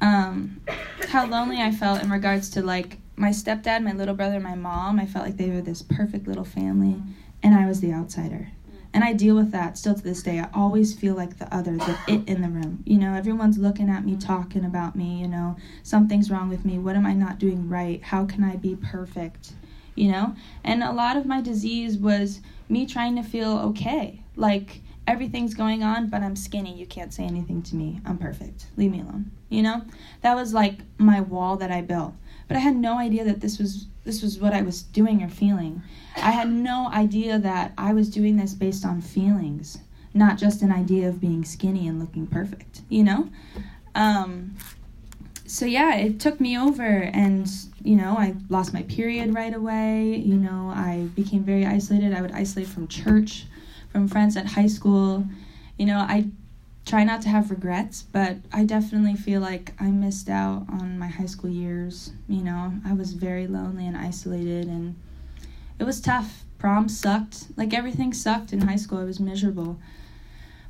Um, 0.00 0.60
how 1.08 1.26
lonely 1.26 1.60
I 1.60 1.70
felt 1.72 2.02
in 2.02 2.10
regards 2.10 2.50
to 2.50 2.62
like 2.62 2.98
my 3.20 3.30
stepdad, 3.30 3.84
my 3.84 3.92
little 3.92 4.14
brother, 4.14 4.40
my 4.40 4.54
mom. 4.54 4.98
I 4.98 5.04
felt 5.04 5.26
like 5.26 5.36
they 5.36 5.50
were 5.50 5.60
this 5.60 5.82
perfect 5.82 6.26
little 6.26 6.44
family, 6.44 7.02
and 7.42 7.54
I 7.54 7.66
was 7.66 7.80
the 7.80 7.92
outsider. 7.92 8.48
And 8.94 9.04
I 9.04 9.12
deal 9.12 9.36
with 9.36 9.52
that 9.52 9.76
still 9.76 9.94
to 9.94 10.02
this 10.02 10.22
day. 10.22 10.40
I 10.40 10.48
always 10.54 10.94
feel 10.94 11.14
like 11.14 11.38
the 11.38 11.54
other, 11.54 11.76
the 11.76 11.96
it 12.08 12.26
in 12.26 12.40
the 12.40 12.48
room. 12.48 12.82
You 12.86 12.96
know, 12.96 13.12
everyone's 13.12 13.58
looking 13.58 13.90
at 13.90 14.06
me, 14.06 14.16
talking 14.16 14.64
about 14.64 14.96
me, 14.96 15.20
you 15.20 15.28
know, 15.28 15.56
something's 15.82 16.30
wrong 16.30 16.48
with 16.48 16.64
me. 16.64 16.78
What 16.78 16.96
am 16.96 17.06
I 17.06 17.12
not 17.12 17.38
doing 17.38 17.68
right? 17.68 18.02
How 18.02 18.24
can 18.24 18.42
I 18.42 18.56
be 18.56 18.74
perfect? 18.74 19.52
You 19.94 20.10
know? 20.10 20.34
And 20.64 20.82
a 20.82 20.90
lot 20.90 21.16
of 21.16 21.26
my 21.26 21.40
disease 21.42 21.98
was 21.98 22.40
me 22.68 22.86
trying 22.86 23.14
to 23.16 23.22
feel 23.22 23.58
okay. 23.58 24.22
Like 24.34 24.80
everything's 25.06 25.54
going 25.54 25.84
on, 25.84 26.08
but 26.08 26.22
I'm 26.22 26.34
skinny. 26.34 26.74
You 26.74 26.86
can't 26.86 27.12
say 27.14 27.24
anything 27.24 27.62
to 27.64 27.76
me. 27.76 28.00
I'm 28.04 28.18
perfect. 28.18 28.66
Leave 28.76 28.90
me 28.90 29.02
alone. 29.02 29.30
You 29.50 29.62
know? 29.62 29.82
That 30.22 30.34
was 30.34 30.52
like 30.52 30.78
my 30.98 31.20
wall 31.20 31.56
that 31.58 31.70
I 31.70 31.82
built. 31.82 32.14
But 32.50 32.56
I 32.56 32.60
had 32.62 32.74
no 32.74 32.98
idea 32.98 33.22
that 33.22 33.40
this 33.40 33.60
was 33.60 33.86
this 34.02 34.22
was 34.22 34.40
what 34.40 34.52
I 34.52 34.62
was 34.62 34.82
doing 34.82 35.22
or 35.22 35.28
feeling. 35.28 35.82
I 36.16 36.32
had 36.32 36.50
no 36.50 36.90
idea 36.92 37.38
that 37.38 37.72
I 37.78 37.92
was 37.92 38.10
doing 38.10 38.36
this 38.36 38.54
based 38.54 38.84
on 38.84 39.00
feelings, 39.00 39.78
not 40.14 40.36
just 40.36 40.60
an 40.62 40.72
idea 40.72 41.08
of 41.08 41.20
being 41.20 41.44
skinny 41.44 41.86
and 41.86 42.00
looking 42.00 42.26
perfect, 42.26 42.80
you 42.88 43.04
know? 43.04 43.30
Um, 43.94 44.56
so 45.46 45.64
yeah, 45.64 45.94
it 45.94 46.18
took 46.18 46.40
me 46.40 46.58
over 46.58 46.82
and 46.82 47.48
you 47.84 47.94
know, 47.94 48.16
I 48.18 48.34
lost 48.48 48.74
my 48.74 48.82
period 48.82 49.32
right 49.32 49.54
away. 49.54 50.16
You 50.16 50.34
know, 50.34 50.72
I 50.74 51.06
became 51.14 51.44
very 51.44 51.64
isolated. 51.64 52.12
I 52.12 52.20
would 52.20 52.32
isolate 52.32 52.66
from 52.66 52.88
church, 52.88 53.46
from 53.92 54.08
friends 54.08 54.36
at 54.36 54.46
high 54.46 54.66
school. 54.66 55.24
You 55.78 55.86
know, 55.86 55.98
I 55.98 56.26
try 56.90 57.04
not 57.04 57.22
to 57.22 57.28
have 57.28 57.52
regrets, 57.52 58.02
but 58.02 58.36
I 58.52 58.64
definitely 58.64 59.14
feel 59.14 59.40
like 59.40 59.72
I 59.78 59.92
missed 59.92 60.28
out 60.28 60.66
on 60.68 60.98
my 60.98 61.06
high 61.06 61.26
school 61.26 61.48
years. 61.48 62.10
You 62.28 62.42
know, 62.42 62.72
I 62.84 62.94
was 62.94 63.12
very 63.12 63.46
lonely 63.46 63.86
and 63.86 63.96
isolated, 63.96 64.66
and 64.66 64.96
it 65.78 65.84
was 65.84 66.00
tough. 66.00 66.42
Prom 66.58 66.88
sucked. 66.88 67.46
Like 67.56 67.72
everything 67.72 68.12
sucked 68.12 68.52
in 68.52 68.62
high 68.62 68.74
school. 68.74 68.98
I 68.98 69.04
was 69.04 69.20
miserable. 69.20 69.78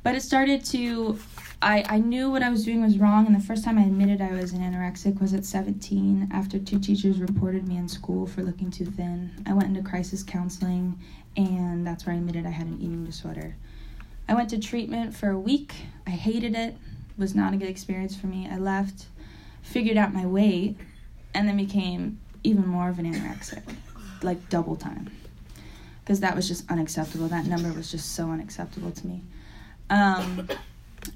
But 0.03 0.13
it 0.13 0.21
started 0.21 0.63
to. 0.65 1.17
I, 1.59 1.83
I 1.89 1.97
knew 1.97 2.29
what 2.29 2.43
I 2.43 2.51
was 2.51 2.65
doing 2.65 2.83
was 2.83 2.99
wrong, 2.99 3.25
and 3.25 3.35
the 3.35 3.43
first 3.43 3.63
time 3.63 3.79
I 3.79 3.83
admitted 3.83 4.21
I 4.21 4.33
was 4.33 4.53
an 4.53 4.59
anorexic 4.61 5.19
was 5.19 5.33
at 5.33 5.43
17 5.43 6.29
after 6.31 6.59
two 6.59 6.77
teachers 6.77 7.19
reported 7.19 7.67
me 7.67 7.77
in 7.77 7.87
school 7.87 8.27
for 8.27 8.43
looking 8.43 8.69
too 8.69 8.85
thin. 8.85 9.31
I 9.47 9.53
went 9.53 9.75
into 9.75 9.89
crisis 9.89 10.21
counseling, 10.21 10.99
and 11.35 11.85
that's 11.85 12.05
where 12.05 12.13
I 12.13 12.19
admitted 12.19 12.45
I 12.45 12.51
had 12.51 12.67
an 12.67 12.77
eating 12.79 13.05
disorder. 13.05 13.55
I 14.31 14.33
went 14.33 14.49
to 14.51 14.59
treatment 14.59 15.13
for 15.13 15.29
a 15.29 15.37
week. 15.37 15.73
I 16.07 16.11
hated 16.11 16.55
it. 16.55 16.69
It 16.69 17.17
was 17.17 17.35
not 17.35 17.53
a 17.53 17.57
good 17.57 17.67
experience 17.67 18.15
for 18.15 18.27
me. 18.27 18.47
I 18.49 18.59
left, 18.59 19.07
figured 19.61 19.97
out 19.97 20.13
my 20.13 20.25
weight, 20.25 20.77
and 21.33 21.49
then 21.49 21.57
became 21.57 22.17
even 22.41 22.65
more 22.65 22.87
of 22.87 22.97
an 22.97 23.13
anorexic, 23.13 23.61
like 24.23 24.47
double 24.47 24.77
time. 24.77 25.11
Because 25.99 26.21
that 26.21 26.33
was 26.33 26.47
just 26.47 26.71
unacceptable. 26.71 27.27
That 27.27 27.45
number 27.45 27.73
was 27.73 27.91
just 27.91 28.15
so 28.15 28.31
unacceptable 28.31 28.91
to 28.91 29.05
me. 29.05 29.21
Um, 29.89 30.47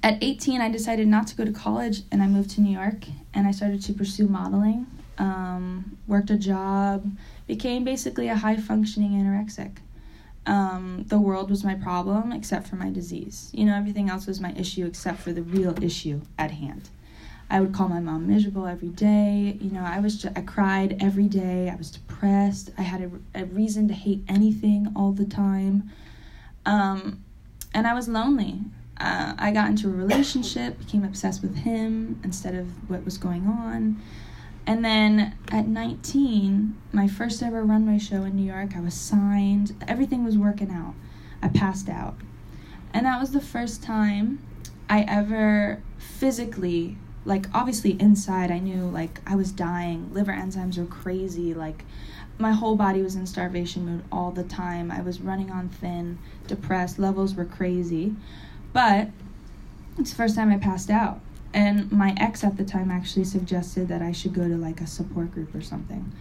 at 0.02 0.22
18, 0.22 0.60
I 0.60 0.70
decided 0.70 1.08
not 1.08 1.26
to 1.28 1.36
go 1.36 1.46
to 1.46 1.52
college 1.52 2.02
and 2.12 2.22
I 2.22 2.26
moved 2.26 2.50
to 2.50 2.60
New 2.60 2.76
York 2.78 3.06
and 3.32 3.46
I 3.46 3.50
started 3.50 3.82
to 3.84 3.94
pursue 3.94 4.28
modeling. 4.28 4.86
Um, 5.16 5.96
worked 6.06 6.28
a 6.28 6.36
job, 6.36 7.10
became 7.46 7.82
basically 7.82 8.28
a 8.28 8.36
high 8.36 8.56
functioning 8.56 9.12
anorexic 9.12 9.78
um, 10.46 11.04
the 11.08 11.18
world 11.18 11.50
was 11.50 11.64
my 11.64 11.74
problem 11.74 12.32
except 12.32 12.68
for 12.68 12.76
my 12.76 12.90
disease. 12.90 13.50
You 13.52 13.64
know, 13.64 13.74
everything 13.74 14.08
else 14.08 14.26
was 14.26 14.40
my 14.40 14.52
issue 14.52 14.86
except 14.86 15.18
for 15.20 15.32
the 15.32 15.42
real 15.42 15.82
issue 15.82 16.20
at 16.38 16.52
hand. 16.52 16.88
I 17.48 17.60
would 17.60 17.72
call 17.72 17.88
my 17.88 18.00
mom 18.00 18.26
miserable 18.26 18.66
every 18.66 18.88
day. 18.88 19.56
You 19.60 19.70
know, 19.70 19.82
I 19.82 20.00
was 20.00 20.20
just, 20.20 20.36
I 20.36 20.42
cried 20.42 20.96
every 21.00 21.28
day. 21.28 21.70
I 21.70 21.76
was 21.76 21.90
depressed. 21.90 22.70
I 22.76 22.82
had 22.82 23.02
a, 23.02 23.42
a 23.42 23.44
reason 23.44 23.86
to 23.88 23.94
hate 23.94 24.22
anything 24.28 24.92
all 24.96 25.12
the 25.12 25.24
time. 25.24 25.90
Um, 26.64 27.24
and 27.72 27.86
I 27.86 27.94
was 27.94 28.08
lonely. 28.08 28.60
Uh, 28.98 29.34
I 29.38 29.52
got 29.52 29.68
into 29.68 29.88
a 29.88 29.92
relationship, 29.92 30.78
became 30.78 31.04
obsessed 31.04 31.42
with 31.42 31.54
him 31.56 32.20
instead 32.24 32.54
of 32.54 32.66
what 32.90 33.04
was 33.04 33.18
going 33.18 33.46
on. 33.46 34.00
And 34.66 34.84
then 34.84 35.34
at 35.48 35.68
19, 35.68 36.76
my 36.92 37.06
first 37.06 37.42
ever 37.42 37.62
runway 37.62 37.98
show 37.98 38.24
in 38.24 38.34
New 38.34 38.42
York, 38.42 38.76
I 38.76 38.80
was 38.80 38.94
signed. 38.94 39.76
Everything 39.86 40.24
was 40.24 40.36
working 40.36 40.72
out. 40.72 40.94
I 41.40 41.48
passed 41.48 41.88
out. 41.88 42.16
And 42.92 43.06
that 43.06 43.20
was 43.20 43.30
the 43.30 43.40
first 43.40 43.82
time 43.82 44.44
I 44.88 45.02
ever 45.02 45.82
physically, 45.98 46.96
like, 47.24 47.46
obviously 47.54 47.92
inside, 48.00 48.50
I 48.50 48.58
knew, 48.58 48.88
like, 48.88 49.20
I 49.26 49.36
was 49.36 49.52
dying. 49.52 50.12
Liver 50.12 50.32
enzymes 50.32 50.78
were 50.78 50.86
crazy. 50.86 51.54
Like, 51.54 51.84
my 52.38 52.52
whole 52.52 52.74
body 52.74 53.02
was 53.02 53.14
in 53.14 53.26
starvation 53.26 53.86
mode 53.86 54.04
all 54.10 54.32
the 54.32 54.44
time. 54.44 54.90
I 54.90 55.00
was 55.00 55.20
running 55.20 55.50
on 55.50 55.68
thin, 55.68 56.18
depressed, 56.48 56.98
levels 56.98 57.34
were 57.34 57.44
crazy. 57.44 58.16
But 58.72 59.10
it's 59.96 60.10
the 60.10 60.16
first 60.16 60.34
time 60.34 60.50
I 60.50 60.58
passed 60.58 60.90
out. 60.90 61.20
And 61.56 61.90
my 61.90 62.14
ex 62.18 62.44
at 62.44 62.58
the 62.58 62.64
time 62.64 62.90
actually 62.90 63.24
suggested 63.24 63.88
that 63.88 64.02
I 64.02 64.12
should 64.12 64.34
go 64.34 64.46
to 64.46 64.58
like 64.58 64.82
a 64.82 64.86
support 64.86 65.32
group 65.32 65.54
or 65.54 65.62
something. 65.62 66.12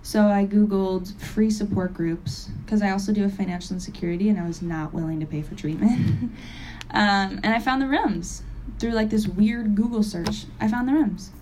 So 0.00 0.28
I 0.28 0.46
Googled 0.46 1.14
free 1.20 1.50
support 1.50 1.92
groups 1.92 2.48
because 2.64 2.80
I 2.80 2.90
also 2.90 3.12
do 3.12 3.26
a 3.26 3.28
financial 3.28 3.74
insecurity 3.74 4.30
and 4.30 4.40
I 4.40 4.46
was 4.46 4.62
not 4.62 4.94
willing 4.94 5.20
to 5.20 5.26
pay 5.26 5.42
for 5.42 5.54
treatment. 5.54 6.32
um, 6.90 7.38
and 7.42 7.48
I 7.48 7.58
found 7.58 7.82
the 7.82 7.86
rooms 7.86 8.42
through 8.78 8.92
like 8.92 9.10
this 9.10 9.28
weird 9.28 9.74
Google 9.74 10.02
search. 10.02 10.46
I 10.58 10.68
found 10.68 10.88
the 10.88 10.94
rooms. 10.94 11.32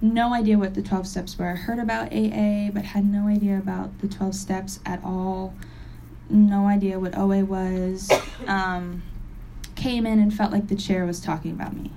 No 0.00 0.32
idea 0.32 0.56
what 0.56 0.72
the 0.72 0.80
12 0.80 1.06
steps 1.06 1.38
were. 1.38 1.48
I 1.48 1.56
heard 1.56 1.78
about 1.78 2.10
AA, 2.10 2.70
but 2.72 2.86
had 2.86 3.04
no 3.04 3.28
idea 3.28 3.58
about 3.58 3.98
the 4.00 4.08
12 4.08 4.34
steps 4.34 4.80
at 4.86 5.04
all. 5.04 5.52
No 6.30 6.66
idea 6.68 6.98
what 6.98 7.16
OA 7.18 7.44
was. 7.44 8.10
Um, 8.46 9.02
came 9.74 10.04
in 10.04 10.18
and 10.18 10.34
felt 10.34 10.52
like 10.52 10.68
the 10.68 10.74
chair 10.74 11.06
was 11.06 11.18
talking 11.18 11.52
about 11.52 11.74
me 11.74 11.90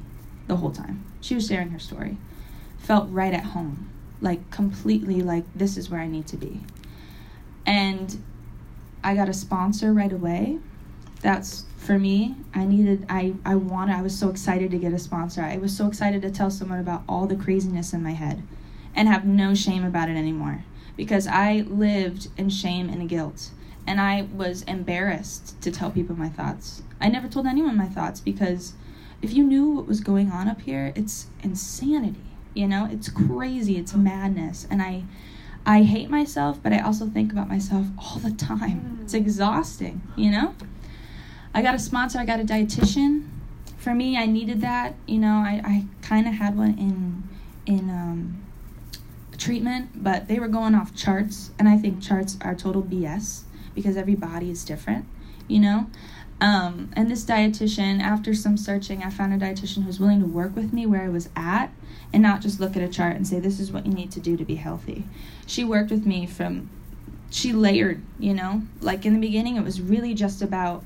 the 0.47 0.57
whole 0.57 0.71
time. 0.71 1.05
She 1.21 1.35
was 1.35 1.47
sharing 1.47 1.69
her 1.71 1.79
story. 1.79 2.17
Felt 2.79 3.09
right 3.09 3.33
at 3.33 3.43
home. 3.43 3.89
Like 4.21 4.49
completely 4.49 5.21
like 5.21 5.45
this 5.55 5.77
is 5.77 5.89
where 5.89 5.99
I 5.99 6.07
need 6.07 6.27
to 6.27 6.37
be. 6.37 6.61
And 7.65 8.21
I 9.03 9.15
got 9.15 9.29
a 9.29 9.33
sponsor 9.33 9.93
right 9.93 10.11
away. 10.11 10.59
That's 11.21 11.65
for 11.77 11.99
me. 11.99 12.35
I 12.53 12.65
needed 12.65 13.05
I 13.09 13.35
I 13.45 13.55
wanted 13.55 13.95
I 13.95 14.01
was 14.01 14.17
so 14.17 14.29
excited 14.29 14.71
to 14.71 14.77
get 14.77 14.93
a 14.93 14.99
sponsor. 14.99 15.41
I 15.41 15.57
was 15.57 15.75
so 15.75 15.87
excited 15.87 16.21
to 16.23 16.31
tell 16.31 16.49
someone 16.49 16.79
about 16.79 17.03
all 17.07 17.27
the 17.27 17.35
craziness 17.35 17.93
in 17.93 18.01
my 18.01 18.11
head 18.11 18.41
and 18.95 19.07
have 19.07 19.25
no 19.25 19.53
shame 19.53 19.85
about 19.85 20.09
it 20.09 20.17
anymore 20.17 20.63
because 20.95 21.27
I 21.27 21.65
lived 21.67 22.29
in 22.37 22.49
shame 22.49 22.89
and 22.89 23.07
guilt 23.07 23.51
and 23.85 24.01
I 24.01 24.23
was 24.33 24.63
embarrassed 24.63 25.61
to 25.61 25.71
tell 25.71 25.91
people 25.91 26.15
my 26.15 26.29
thoughts. 26.29 26.81
I 26.99 27.07
never 27.07 27.27
told 27.27 27.45
anyone 27.45 27.77
my 27.77 27.87
thoughts 27.87 28.19
because 28.19 28.73
if 29.21 29.33
you 29.33 29.43
knew 29.43 29.69
what 29.69 29.87
was 29.87 30.01
going 30.01 30.31
on 30.31 30.47
up 30.47 30.61
here, 30.61 30.93
it's 30.95 31.27
insanity. 31.43 32.21
You 32.53 32.67
know, 32.67 32.87
it's 32.91 33.09
mm-hmm. 33.09 33.35
crazy. 33.37 33.77
It's 33.77 33.93
mm-hmm. 33.93 34.03
madness. 34.03 34.67
And 34.69 34.81
I 34.81 35.03
I 35.65 35.83
hate 35.83 36.09
myself, 36.09 36.63
but 36.63 36.71
I 36.71 36.79
also 36.79 37.07
think 37.07 37.33
about 37.33 37.49
myself 37.49 37.87
all 37.97 38.19
the 38.19 38.31
time. 38.31 38.79
Mm-hmm. 38.79 39.03
It's 39.03 39.13
exhausting, 39.13 40.01
you 40.15 40.31
know? 40.31 40.55
I 41.53 41.61
got 41.61 41.75
a 41.75 41.79
sponsor, 41.79 42.19
I 42.19 42.25
got 42.25 42.39
a 42.39 42.43
dietitian. 42.43 43.27
For 43.77 43.93
me, 43.93 44.17
I 44.17 44.27
needed 44.27 44.61
that. 44.61 44.95
You 45.07 45.19
know, 45.19 45.43
I, 45.45 45.61
I 45.63 45.85
kind 46.01 46.25
of 46.25 46.33
had 46.33 46.57
one 46.57 46.77
in 46.77 47.23
in 47.65 47.89
um, 47.89 48.41
treatment, 49.37 50.03
but 50.03 50.27
they 50.27 50.39
were 50.39 50.47
going 50.47 50.73
off 50.73 50.95
charts, 50.95 51.51
and 51.59 51.67
I 51.67 51.77
think 51.77 52.01
charts 52.01 52.37
are 52.41 52.55
total 52.55 52.81
BS 52.81 53.43
because 53.75 53.97
every 53.97 54.15
body 54.15 54.49
is 54.49 54.63
different, 54.63 55.05
you 55.47 55.59
know? 55.59 55.87
Um, 56.39 56.91
and 56.93 57.09
this 57.09 57.25
dietitian, 57.25 57.99
after 57.99 58.33
some 58.33 58.57
searching, 58.57 59.03
I 59.03 59.09
found 59.09 59.33
a 59.33 59.43
dietitian 59.43 59.81
who 59.81 59.87
was 59.87 59.99
willing 59.99 60.19
to 60.19 60.27
work 60.27 60.55
with 60.55 60.71
me 60.71 60.85
where 60.85 61.03
I 61.03 61.09
was 61.09 61.29
at 61.35 61.71
and 62.13 62.21
not 62.21 62.41
just 62.41 62.59
look 62.59 62.77
at 62.77 62.83
a 62.83 62.87
chart 62.87 63.15
and 63.15 63.27
say, 63.27 63.39
this 63.39 63.59
is 63.59 63.71
what 63.71 63.85
you 63.85 63.93
need 63.93 64.11
to 64.11 64.19
do 64.19 64.37
to 64.37 64.45
be 64.45 64.55
healthy. 64.55 65.05
She 65.47 65.63
worked 65.63 65.89
with 65.89 66.05
me 66.05 66.27
from, 66.27 66.69
she 67.31 67.53
layered, 67.53 68.03
you 68.19 68.33
know? 68.35 68.61
Like 68.81 69.05
in 69.05 69.13
the 69.13 69.19
beginning, 69.19 69.55
it 69.55 69.63
was 69.63 69.81
really 69.81 70.13
just 70.13 70.43
about 70.43 70.83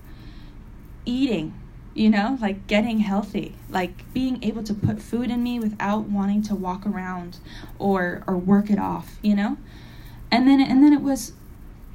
eating, 1.06 1.54
you 1.94 2.10
know, 2.10 2.38
like 2.40 2.68
getting 2.68 3.00
healthy, 3.00 3.56
like 3.70 4.12
being 4.14 4.42
able 4.44 4.64
to 4.64 4.74
put 4.74 5.02
food 5.02 5.30
in 5.30 5.44
me 5.44 5.60
without 5.60 6.04
wanting 6.04 6.42
to 6.44 6.56
walk 6.56 6.86
around 6.86 7.40
or 7.78 8.24
or 8.26 8.38
work 8.38 8.70
it 8.70 8.80
off, 8.80 9.18
you 9.22 9.36
know? 9.36 9.58
And 10.32 10.48
then 10.48 10.62
and 10.62 10.84
then 10.84 10.94
it 10.94 11.02
was 11.02 11.34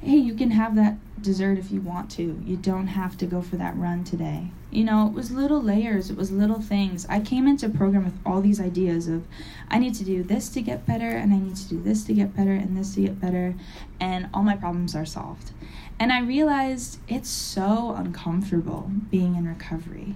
hey, 0.01 0.17
you 0.17 0.35
can 0.35 0.51
have 0.51 0.75
that 0.75 0.97
dessert 1.21 1.57
if 1.57 1.71
you 1.71 1.81
want 1.81 2.09
to. 2.11 2.41
You 2.45 2.57
don't 2.57 2.87
have 2.87 3.17
to 3.17 3.25
go 3.25 3.41
for 3.41 3.55
that 3.57 3.75
run 3.77 4.03
today. 4.03 4.51
You 4.71 4.83
know, 4.83 5.07
it 5.07 5.13
was 5.13 5.31
little 5.31 5.61
layers, 5.61 6.09
it 6.09 6.17
was 6.17 6.31
little 6.31 6.61
things. 6.61 7.05
I 7.09 7.19
came 7.19 7.47
into 7.47 7.69
program 7.69 8.05
with 8.05 8.17
all 8.25 8.41
these 8.41 8.59
ideas 8.59 9.07
of 9.07 9.23
I 9.69 9.79
need 9.79 9.95
to 9.95 10.03
do 10.03 10.23
this 10.23 10.49
to 10.49 10.61
get 10.61 10.85
better 10.85 11.09
and 11.09 11.33
I 11.33 11.39
need 11.39 11.55
to 11.55 11.69
do 11.69 11.81
this 11.81 12.03
to 12.05 12.13
get 12.13 12.35
better 12.35 12.53
and 12.53 12.77
this 12.77 12.95
to 12.95 13.01
get 13.01 13.19
better 13.19 13.55
and 13.99 14.29
all 14.33 14.43
my 14.43 14.55
problems 14.55 14.95
are 14.95 15.05
solved. 15.05 15.51
And 15.99 16.11
I 16.11 16.21
realized 16.21 16.99
it's 17.07 17.29
so 17.29 17.93
uncomfortable 17.97 18.91
being 19.09 19.35
in 19.35 19.47
recovery. 19.47 20.15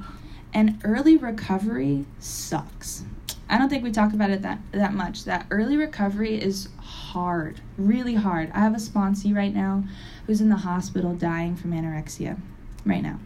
And 0.53 0.79
early 0.83 1.17
recovery 1.17 2.05
sucks. 2.19 3.03
I 3.49 3.57
don't 3.57 3.69
think 3.69 3.83
we 3.83 3.91
talk 3.91 4.13
about 4.13 4.29
it 4.29 4.41
that, 4.43 4.59
that 4.71 4.93
much. 4.93 5.25
That 5.25 5.45
early 5.49 5.75
recovery 5.75 6.41
is 6.41 6.69
hard, 6.77 7.59
really 7.77 8.15
hard. 8.15 8.51
I 8.53 8.59
have 8.59 8.73
a 8.73 8.77
sponsee 8.77 9.35
right 9.35 9.53
now 9.53 9.83
who's 10.25 10.41
in 10.41 10.49
the 10.49 10.57
hospital 10.57 11.13
dying 11.13 11.55
from 11.55 11.71
anorexia 11.71 12.39
right 12.85 13.01
now. 13.01 13.19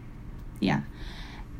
Yeah. 0.59 0.81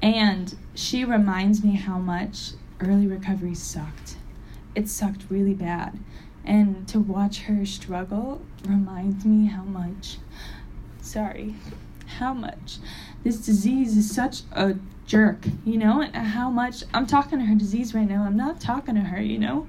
And 0.02 0.56
she 0.74 1.06
reminds 1.06 1.64
me 1.64 1.76
how 1.76 1.98
much 1.98 2.52
early 2.80 3.08
recovery 3.08 3.56
sucked. 3.56 4.18
It 4.76 4.90
sucked 4.90 5.26
really 5.30 5.54
bad. 5.54 6.00
And 6.44 6.88
to 6.90 7.00
watch 7.00 7.42
her 7.42 7.66
struggle 7.66 8.42
reminds 8.68 9.26
me 9.26 9.48
how 9.48 9.64
much 9.64 10.18
sorry, 11.06 11.56
how 12.18 12.34
much 12.34 12.78
this 13.24 13.38
disease 13.38 13.96
is 13.96 14.14
such 14.14 14.42
a 14.52 14.76
jerk, 15.06 15.46
you 15.64 15.78
know, 15.78 16.02
and 16.02 16.16
how 16.16 16.50
much 16.50 16.84
I'm 16.94 17.06
talking 17.06 17.40
to 17.40 17.46
her 17.46 17.56
disease 17.56 17.94
right 17.94 18.08
now. 18.08 18.24
I'm 18.24 18.38
not 18.38 18.60
talking 18.60 18.96
to 18.96 19.02
her, 19.02 19.22
you 19.22 19.38
know. 19.38 19.68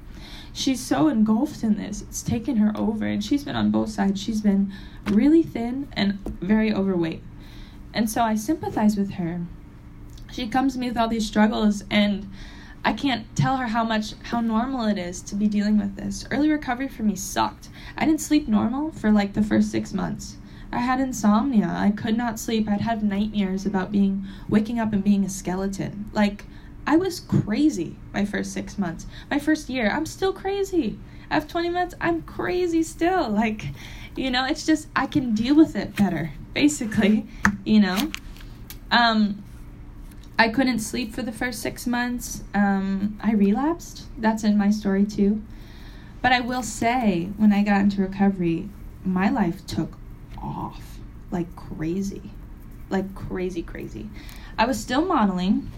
She's 0.56 0.80
so 0.80 1.08
engulfed 1.08 1.62
in 1.62 1.76
this. 1.76 2.00
It's 2.00 2.22
taken 2.22 2.56
her 2.56 2.72
over 2.74 3.04
and 3.04 3.22
she's 3.22 3.44
been 3.44 3.56
on 3.56 3.70
both 3.70 3.90
sides. 3.90 4.18
She's 4.18 4.40
been 4.40 4.72
really 5.04 5.42
thin 5.42 5.86
and 5.92 6.14
very 6.40 6.72
overweight. 6.72 7.22
And 7.92 8.08
so 8.08 8.22
I 8.22 8.36
sympathize 8.36 8.96
with 8.96 9.12
her. 9.12 9.42
She 10.32 10.48
comes 10.48 10.72
to 10.72 10.78
me 10.78 10.88
with 10.88 10.96
all 10.96 11.08
these 11.08 11.26
struggles 11.26 11.84
and 11.90 12.26
I 12.86 12.94
can't 12.94 13.26
tell 13.36 13.58
her 13.58 13.66
how 13.66 13.84
much 13.84 14.14
how 14.22 14.40
normal 14.40 14.86
it 14.86 14.96
is 14.96 15.20
to 15.24 15.34
be 15.34 15.46
dealing 15.46 15.76
with 15.76 15.94
this. 15.96 16.26
Early 16.30 16.50
recovery 16.50 16.88
for 16.88 17.02
me 17.02 17.16
sucked. 17.16 17.68
I 17.98 18.06
didn't 18.06 18.22
sleep 18.22 18.48
normal 18.48 18.92
for 18.92 19.10
like 19.10 19.34
the 19.34 19.42
first 19.42 19.70
6 19.70 19.92
months. 19.92 20.38
I 20.72 20.78
had 20.78 21.00
insomnia. 21.00 21.68
I 21.68 21.90
could 21.90 22.16
not 22.16 22.40
sleep. 22.40 22.66
I'd 22.66 22.80
have 22.80 23.02
nightmares 23.02 23.66
about 23.66 23.92
being 23.92 24.24
waking 24.48 24.80
up 24.80 24.94
and 24.94 25.04
being 25.04 25.22
a 25.22 25.28
skeleton. 25.28 26.10
Like 26.14 26.44
I 26.86 26.96
was 26.96 27.20
crazy 27.20 27.96
my 28.12 28.24
first 28.24 28.52
6 28.52 28.78
months. 28.78 29.06
My 29.30 29.38
first 29.38 29.68
year, 29.68 29.90
I'm 29.90 30.06
still 30.06 30.32
crazy. 30.32 30.98
After 31.30 31.50
20 31.50 31.70
months, 31.70 31.94
I'm 32.00 32.22
crazy 32.22 32.82
still. 32.82 33.28
Like, 33.28 33.66
you 34.14 34.30
know, 34.30 34.46
it's 34.46 34.64
just 34.64 34.88
I 34.94 35.06
can 35.06 35.34
deal 35.34 35.56
with 35.56 35.74
it 35.74 35.96
better, 35.96 36.32
basically, 36.54 37.26
you 37.64 37.80
know. 37.80 38.12
Um 38.90 39.42
I 40.38 40.50
couldn't 40.50 40.80
sleep 40.80 41.14
for 41.14 41.22
the 41.22 41.32
first 41.32 41.60
6 41.62 41.86
months. 41.86 42.44
Um 42.54 43.18
I 43.22 43.32
relapsed. 43.32 44.04
That's 44.18 44.44
in 44.44 44.56
my 44.56 44.70
story 44.70 45.04
too. 45.04 45.42
But 46.22 46.32
I 46.32 46.40
will 46.40 46.62
say, 46.62 47.30
when 47.36 47.52
I 47.52 47.62
got 47.62 47.80
into 47.80 48.00
recovery, 48.02 48.68
my 49.04 49.28
life 49.30 49.66
took 49.66 49.96
off 50.42 50.98
like 51.30 51.54
crazy. 51.56 52.30
Like 52.90 53.14
crazy, 53.14 53.62
crazy. 53.62 54.08
I 54.58 54.66
was 54.66 54.78
still 54.78 55.04
modeling. 55.04 55.70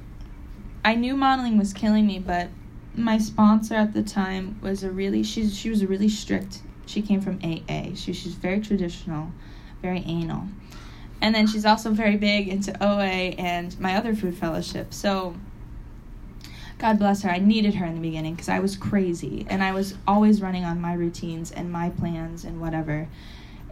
I 0.85 0.95
knew 0.95 1.17
modeling 1.17 1.59
was 1.59 1.73
killing 1.73 2.07
me, 2.07 2.19
but 2.19 2.49
my 2.95 3.19
sponsor 3.19 3.75
at 3.75 3.93
the 3.93 4.03
time 4.03 4.59
was 4.61 4.83
a 4.83 4.91
really 4.91 5.23
she's 5.23 5.57
she 5.57 5.71
was 5.71 5.85
really 5.85 6.09
strict. 6.09 6.63
She 6.87 7.03
came 7.03 7.21
from 7.21 7.39
AA. 7.43 7.95
She 7.95 8.13
she's 8.13 8.35
very 8.35 8.61
traditional, 8.61 9.33
very 9.83 10.03
anal. 10.07 10.49
And 11.21 11.35
then 11.35 11.47
she's 11.47 11.65
also 11.65 11.91
very 11.91 12.17
big 12.17 12.49
into 12.49 12.73
OA 12.83 13.35
and 13.39 13.79
my 13.81 13.97
other 13.97 14.15
food 14.15 14.37
fellowship. 14.37 14.95
So 14.95 15.35
God 16.79 16.99
bless 16.99 17.23
her. 17.23 17.31
I 17.31 17.39
needed 17.39 17.75
her 17.75 17.85
in 17.85 17.97
the 17.97 18.01
beginning 18.01 18.35
because 18.35 18.49
I 18.49 18.61
was 18.61 18.77
crazy 18.77 19.45
and 19.51 19.63
I 19.63 19.73
was 19.73 19.95
always 20.07 20.41
running 20.41 20.65
on 20.65 20.81
my 20.81 20.95
routines 20.95 21.51
and 21.51 21.73
my 21.73 21.91
plans 21.91 22.45
and 22.45 22.61
whatever. 22.61 23.09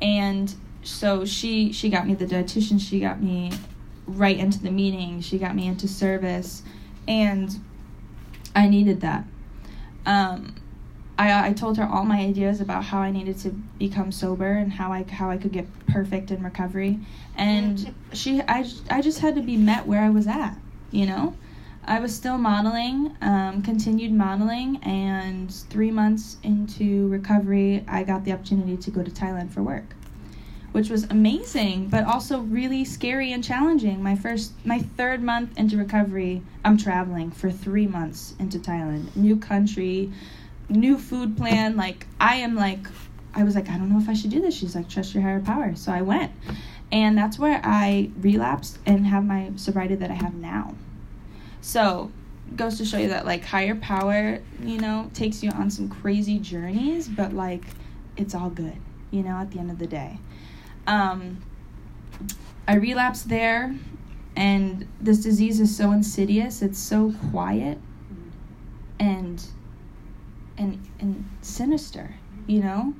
And 0.02 0.52
so 0.82 1.24
she 1.24 1.72
she 1.72 1.88
got 1.88 2.06
me 2.06 2.14
the 2.14 2.26
dietitian 2.26 2.80
she 2.80 3.00
got 3.00 3.20
me 3.20 3.52
right 4.06 4.38
into 4.38 4.62
the 4.62 4.70
meeting 4.70 5.20
she 5.20 5.36
got 5.36 5.56
me 5.56 5.66
into 5.66 5.88
service 5.88 6.62
and 7.08 7.60
i 8.54 8.68
needed 8.68 9.00
that. 9.00 9.24
Um, 10.06 10.54
I, 11.18 11.48
I 11.48 11.52
told 11.52 11.78
her 11.78 11.84
all 11.84 12.04
my 12.04 12.20
ideas 12.20 12.60
about 12.60 12.84
how 12.84 12.98
I 12.98 13.10
needed 13.10 13.38
to 13.38 13.50
become 13.78 14.12
sober 14.12 14.52
and 14.52 14.72
how 14.72 14.92
I 14.92 15.04
how 15.04 15.30
I 15.30 15.38
could 15.38 15.52
get 15.52 15.66
perfect 15.86 16.30
in 16.30 16.42
recovery, 16.42 16.98
and 17.36 17.94
she 18.12 18.42
I, 18.42 18.66
I 18.90 19.00
just 19.00 19.20
had 19.20 19.34
to 19.36 19.42
be 19.42 19.56
met 19.56 19.86
where 19.86 20.02
I 20.02 20.10
was 20.10 20.26
at, 20.26 20.56
you 20.90 21.06
know. 21.06 21.34
I 21.88 22.00
was 22.00 22.12
still 22.12 22.36
modeling, 22.36 23.16
um, 23.22 23.62
continued 23.62 24.12
modeling, 24.12 24.78
and 24.82 25.54
three 25.54 25.92
months 25.92 26.36
into 26.42 27.06
recovery, 27.08 27.84
I 27.86 28.02
got 28.02 28.24
the 28.24 28.32
opportunity 28.32 28.76
to 28.76 28.90
go 28.90 29.04
to 29.04 29.10
Thailand 29.10 29.52
for 29.52 29.62
work 29.62 29.94
which 30.76 30.90
was 30.90 31.04
amazing, 31.04 31.88
but 31.88 32.04
also 32.04 32.40
really 32.40 32.84
scary 32.84 33.32
and 33.32 33.42
challenging. 33.42 34.02
My 34.02 34.14
first, 34.14 34.52
my 34.66 34.80
third 34.80 35.22
month 35.22 35.56
into 35.56 35.78
recovery, 35.78 36.42
I'm 36.66 36.76
traveling 36.76 37.30
for 37.30 37.50
three 37.50 37.86
months 37.86 38.34
into 38.38 38.58
Thailand, 38.58 39.16
new 39.16 39.38
country, 39.38 40.12
new 40.68 40.98
food 40.98 41.34
plan. 41.34 41.78
Like 41.78 42.06
I 42.20 42.36
am 42.36 42.56
like, 42.56 42.88
I 43.32 43.42
was 43.42 43.54
like, 43.54 43.70
I 43.70 43.78
don't 43.78 43.88
know 43.88 43.98
if 43.98 44.10
I 44.10 44.12
should 44.12 44.28
do 44.28 44.42
this. 44.42 44.54
She's 44.54 44.74
like, 44.74 44.86
trust 44.86 45.14
your 45.14 45.22
higher 45.22 45.40
power. 45.40 45.74
So 45.76 45.92
I 45.92 46.02
went, 46.02 46.30
and 46.92 47.16
that's 47.16 47.38
where 47.38 47.58
I 47.64 48.10
relapsed 48.20 48.78
and 48.84 49.06
have 49.06 49.24
my 49.24 49.52
sobriety 49.56 49.94
that 49.94 50.10
I 50.10 50.14
have 50.16 50.34
now. 50.34 50.74
So 51.62 52.12
goes 52.54 52.76
to 52.76 52.84
show 52.84 52.98
you 52.98 53.08
that 53.08 53.24
like 53.24 53.46
higher 53.46 53.76
power, 53.76 54.42
you 54.60 54.76
know, 54.76 55.10
takes 55.14 55.42
you 55.42 55.48
on 55.52 55.70
some 55.70 55.88
crazy 55.88 56.38
journeys, 56.38 57.08
but 57.08 57.32
like 57.32 57.64
it's 58.18 58.34
all 58.34 58.50
good, 58.50 58.76
you 59.10 59.22
know, 59.22 59.36
at 59.38 59.50
the 59.52 59.58
end 59.58 59.70
of 59.70 59.78
the 59.78 59.86
day. 59.86 60.18
Um, 60.86 61.42
I 62.68 62.76
relapsed 62.76 63.28
there, 63.28 63.74
and 64.36 64.86
this 65.00 65.22
disease 65.22 65.60
is 65.60 65.76
so 65.76 65.92
insidious. 65.92 66.62
It's 66.62 66.78
so 66.78 67.12
quiet, 67.30 67.78
and 68.98 69.44
and 70.58 70.86
and 70.98 71.28
sinister. 71.42 72.14
You 72.46 72.60
know, 72.60 72.94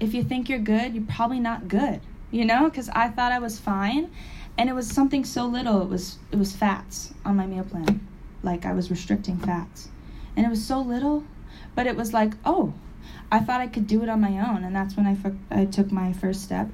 if 0.00 0.14
you 0.14 0.24
think 0.24 0.48
you're 0.48 0.58
good, 0.58 0.94
you're 0.94 1.04
probably 1.04 1.40
not 1.40 1.68
good. 1.68 2.00
You 2.30 2.44
know, 2.44 2.68
because 2.68 2.88
I 2.90 3.08
thought 3.08 3.32
I 3.32 3.38
was 3.38 3.58
fine, 3.58 4.10
and 4.56 4.68
it 4.68 4.74
was 4.74 4.88
something 4.88 5.24
so 5.24 5.46
little. 5.46 5.82
It 5.82 5.88
was 5.88 6.18
it 6.30 6.36
was 6.36 6.54
fats 6.54 7.12
on 7.24 7.36
my 7.36 7.46
meal 7.46 7.64
plan, 7.64 8.06
like 8.42 8.66
I 8.66 8.72
was 8.72 8.90
restricting 8.90 9.38
fats, 9.38 9.88
and 10.36 10.44
it 10.44 10.48
was 10.48 10.64
so 10.64 10.80
little, 10.80 11.24
but 11.74 11.86
it 11.86 11.96
was 11.96 12.12
like 12.12 12.34
oh, 12.44 12.72
I 13.30 13.40
thought 13.40 13.60
I 13.60 13.66
could 13.66 13.86
do 13.86 14.02
it 14.02 14.08
on 14.08 14.20
my 14.20 14.48
own, 14.48 14.64
and 14.64 14.74
that's 14.74 14.96
when 14.96 15.06
I, 15.06 15.16
I 15.50 15.64
took 15.64 15.90
my 15.90 16.12
first 16.12 16.42
step 16.42 16.68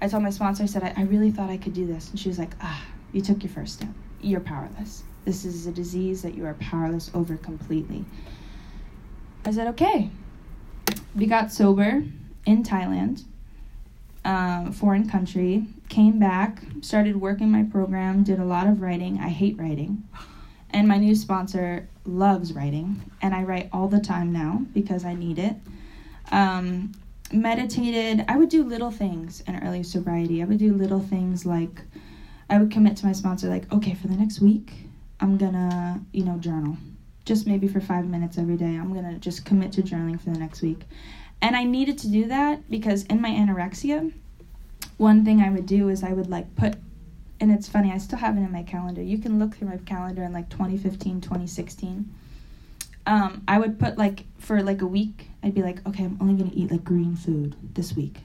I 0.00 0.08
told 0.08 0.22
my 0.22 0.30
sponsor, 0.30 0.62
I 0.62 0.66
said, 0.66 0.82
I, 0.82 0.94
I 0.96 1.04
really 1.04 1.30
thought 1.30 1.50
I 1.50 1.56
could 1.56 1.72
do 1.72 1.86
this. 1.86 2.10
And 2.10 2.18
she 2.18 2.28
was 2.28 2.38
like, 2.38 2.52
ah, 2.60 2.84
you 3.12 3.20
took 3.20 3.42
your 3.42 3.52
first 3.52 3.74
step. 3.74 3.88
You're 4.20 4.40
powerless. 4.40 5.02
This 5.24 5.44
is 5.44 5.66
a 5.66 5.72
disease 5.72 6.22
that 6.22 6.34
you 6.34 6.44
are 6.44 6.54
powerless 6.54 7.10
over 7.14 7.36
completely. 7.36 8.04
I 9.44 9.50
said, 9.52 9.68
okay. 9.68 10.10
We 11.14 11.26
got 11.26 11.52
sober 11.52 12.04
in 12.44 12.62
Thailand, 12.62 13.24
uh, 14.24 14.70
foreign 14.70 15.08
country, 15.08 15.66
came 15.88 16.18
back, 16.18 16.62
started 16.80 17.16
working 17.16 17.50
my 17.50 17.62
program, 17.64 18.22
did 18.22 18.38
a 18.38 18.44
lot 18.44 18.66
of 18.66 18.80
writing. 18.80 19.18
I 19.18 19.28
hate 19.28 19.58
writing. 19.58 20.06
And 20.70 20.86
my 20.86 20.98
new 20.98 21.14
sponsor 21.14 21.88
loves 22.04 22.52
writing, 22.52 23.10
and 23.22 23.34
I 23.34 23.44
write 23.44 23.68
all 23.72 23.88
the 23.88 24.00
time 24.00 24.32
now 24.32 24.62
because 24.74 25.04
I 25.04 25.14
need 25.14 25.38
it. 25.38 25.56
Um, 26.30 26.92
meditated, 27.32 28.24
I 28.28 28.36
would 28.36 28.48
do 28.48 28.62
little 28.64 28.90
things 28.90 29.40
in 29.46 29.62
early 29.62 29.82
sobriety. 29.82 30.42
I 30.42 30.46
would 30.46 30.58
do 30.58 30.72
little 30.72 31.00
things 31.00 31.44
like 31.46 31.82
I 32.48 32.58
would 32.58 32.70
commit 32.70 32.96
to 32.98 33.06
my 33.06 33.12
sponsor, 33.12 33.48
like, 33.48 33.70
okay, 33.72 33.94
for 33.94 34.08
the 34.08 34.14
next 34.14 34.40
week, 34.40 34.72
I'm 35.20 35.36
gonna, 35.36 36.00
you 36.12 36.24
know, 36.24 36.38
journal. 36.38 36.76
Just 37.24 37.46
maybe 37.46 37.66
for 37.66 37.80
five 37.80 38.06
minutes 38.06 38.38
every 38.38 38.56
day. 38.56 38.76
I'm 38.76 38.94
gonna 38.94 39.18
just 39.18 39.44
commit 39.44 39.72
to 39.72 39.82
journaling 39.82 40.20
for 40.20 40.30
the 40.30 40.38
next 40.38 40.62
week. 40.62 40.80
And 41.42 41.56
I 41.56 41.64
needed 41.64 41.98
to 41.98 42.08
do 42.08 42.26
that 42.26 42.68
because 42.70 43.02
in 43.04 43.20
my 43.20 43.30
anorexia, 43.30 44.12
one 44.96 45.24
thing 45.24 45.40
I 45.40 45.50
would 45.50 45.66
do 45.66 45.88
is 45.88 46.02
I 46.02 46.12
would 46.12 46.30
like 46.30 46.54
put 46.56 46.76
and 47.38 47.52
it's 47.52 47.68
funny, 47.68 47.92
I 47.92 47.98
still 47.98 48.18
have 48.18 48.36
it 48.36 48.40
in 48.40 48.50
my 48.50 48.62
calendar. 48.62 49.02
You 49.02 49.18
can 49.18 49.38
look 49.38 49.56
through 49.56 49.68
my 49.68 49.76
calendar 49.78 50.22
in 50.22 50.32
like 50.32 50.48
2015, 50.48 51.20
2016. 51.20 52.10
Um, 53.06 53.42
I 53.46 53.58
would 53.58 53.78
put 53.78 53.96
like 53.96 54.24
for 54.38 54.62
like 54.62 54.82
a 54.82 54.86
week, 54.86 55.30
I'd 55.42 55.54
be 55.54 55.62
like, 55.62 55.86
okay, 55.86 56.04
I'm 56.04 56.18
only 56.20 56.34
gonna 56.34 56.54
eat 56.54 56.70
like 56.70 56.84
green 56.84 57.14
food 57.14 57.54
this 57.74 57.94
week, 57.94 58.18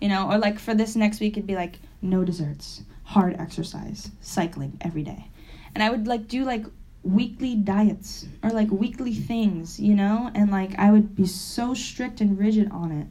you 0.00 0.08
know, 0.08 0.30
or 0.30 0.38
like 0.38 0.58
for 0.58 0.74
this 0.74 0.96
next 0.96 1.20
week, 1.20 1.36
it'd 1.36 1.46
be 1.46 1.54
like 1.54 1.78
no 2.00 2.24
desserts, 2.24 2.82
hard 3.04 3.36
exercise, 3.38 4.10
cycling 4.20 4.78
every 4.80 5.02
day, 5.02 5.28
and 5.74 5.84
I 5.84 5.90
would 5.90 6.06
like 6.06 6.28
do 6.28 6.44
like 6.44 6.64
weekly 7.02 7.54
diets 7.54 8.26
or 8.42 8.50
like 8.50 8.70
weekly 8.70 9.14
things, 9.14 9.78
you 9.78 9.94
know, 9.94 10.30
and 10.34 10.50
like 10.50 10.78
I 10.78 10.90
would 10.90 11.14
be 11.14 11.26
so 11.26 11.74
strict 11.74 12.20
and 12.20 12.38
rigid 12.38 12.70
on 12.70 12.90
it. 12.90 13.06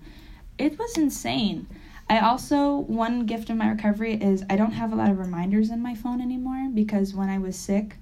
It 0.58 0.78
was 0.78 0.98
insane. 0.98 1.68
I 2.10 2.20
also, 2.20 2.78
one 2.78 3.26
gift 3.26 3.50
of 3.50 3.58
my 3.58 3.70
recovery 3.70 4.14
is 4.16 4.44
I 4.50 4.58
don't 4.58 4.74
have 4.74 4.94
a 4.94 4.96
lot 4.96 5.10
of 5.10 5.18
reminders 5.18 5.72
in 5.72 5.82
my 5.82 5.96
phone 5.96 6.22
anymore 6.22 6.70
because 6.74 7.16
when 7.16 7.30
I 7.30 7.40
was 7.40 7.56
sick, 7.56 7.96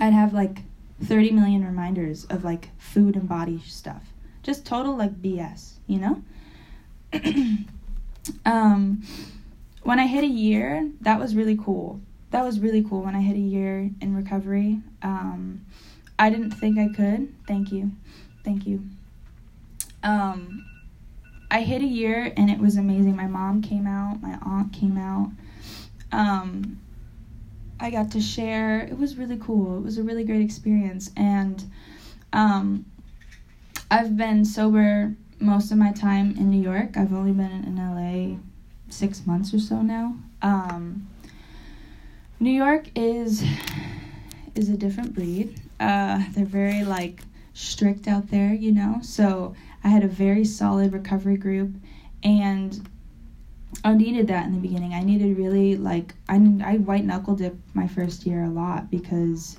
I'd 0.00 0.12
have 0.12 0.32
like 0.32 0.62
30 1.02 1.32
million 1.32 1.64
reminders 1.64 2.24
of 2.26 2.44
like 2.44 2.70
food 2.78 3.16
and 3.16 3.28
body 3.28 3.60
stuff. 3.66 4.02
Just 4.42 4.64
total 4.64 4.96
like 4.96 5.20
BS, 5.20 5.74
you 5.86 5.98
know? 5.98 6.22
um, 8.46 9.02
when 9.82 9.98
I 9.98 10.06
hit 10.06 10.24
a 10.24 10.28
year, 10.28 10.90
that 11.02 11.18
was 11.18 11.34
really 11.34 11.56
cool. 11.56 12.00
That 12.30 12.44
was 12.44 12.60
really 12.60 12.82
cool 12.82 13.02
when 13.02 13.14
I 13.14 13.20
hit 13.20 13.36
a 13.36 13.40
year 13.40 13.90
in 14.00 14.14
recovery. 14.14 14.80
Um, 15.02 15.64
I 16.18 16.30
didn't 16.30 16.52
think 16.52 16.78
I 16.78 16.88
could. 16.88 17.32
Thank 17.46 17.72
you. 17.72 17.92
Thank 18.44 18.66
you. 18.66 18.82
Um, 20.02 20.64
I 21.50 21.60
hit 21.62 21.82
a 21.82 21.86
year 21.86 22.32
and 22.36 22.50
it 22.50 22.58
was 22.58 22.76
amazing. 22.76 23.16
My 23.16 23.26
mom 23.26 23.62
came 23.62 23.86
out, 23.86 24.20
my 24.22 24.38
aunt 24.42 24.72
came 24.72 24.98
out. 24.98 25.30
Um, 26.12 26.80
I 27.78 27.90
got 27.90 28.10
to 28.12 28.20
share. 28.20 28.80
It 28.80 28.98
was 28.98 29.16
really 29.16 29.38
cool. 29.38 29.78
It 29.78 29.82
was 29.82 29.98
a 29.98 30.02
really 30.02 30.24
great 30.24 30.40
experience. 30.40 31.10
And 31.16 31.62
um, 32.32 32.86
I've 33.90 34.16
been 34.16 34.44
sober 34.44 35.14
most 35.38 35.70
of 35.70 35.78
my 35.78 35.92
time 35.92 36.32
in 36.32 36.50
New 36.50 36.62
York. 36.62 36.96
I've 36.96 37.12
only 37.12 37.32
been 37.32 37.64
in 37.64 37.76
LA 37.76 38.38
six 38.88 39.26
months 39.26 39.52
or 39.52 39.58
so 39.58 39.82
now. 39.82 40.16
Um, 40.42 41.08
New 42.40 42.50
York 42.50 42.88
is 42.94 43.44
is 44.54 44.68
a 44.68 44.76
different 44.76 45.14
breed. 45.14 45.60
Uh, 45.78 46.24
they're 46.30 46.44
very 46.46 46.84
like 46.84 47.20
strict 47.52 48.08
out 48.08 48.30
there, 48.30 48.54
you 48.54 48.72
know. 48.72 48.98
So 49.02 49.54
I 49.84 49.88
had 49.88 50.04
a 50.04 50.08
very 50.08 50.44
solid 50.44 50.92
recovery 50.92 51.36
group, 51.36 51.74
and 52.22 52.88
I 53.84 53.94
needed 53.94 54.28
that 54.28 54.46
in 54.46 54.52
the 54.52 54.60
beginning. 54.60 54.94
I 54.94 55.00
needed 55.00 55.36
really 55.36 55.76
like 55.76 56.14
I 56.28 56.36
I 56.64 56.76
white 56.78 57.04
knuckle 57.04 57.34
dipped 57.34 57.74
my 57.74 57.86
first 57.86 58.26
year 58.26 58.44
a 58.44 58.48
lot 58.48 58.90
because 58.90 59.56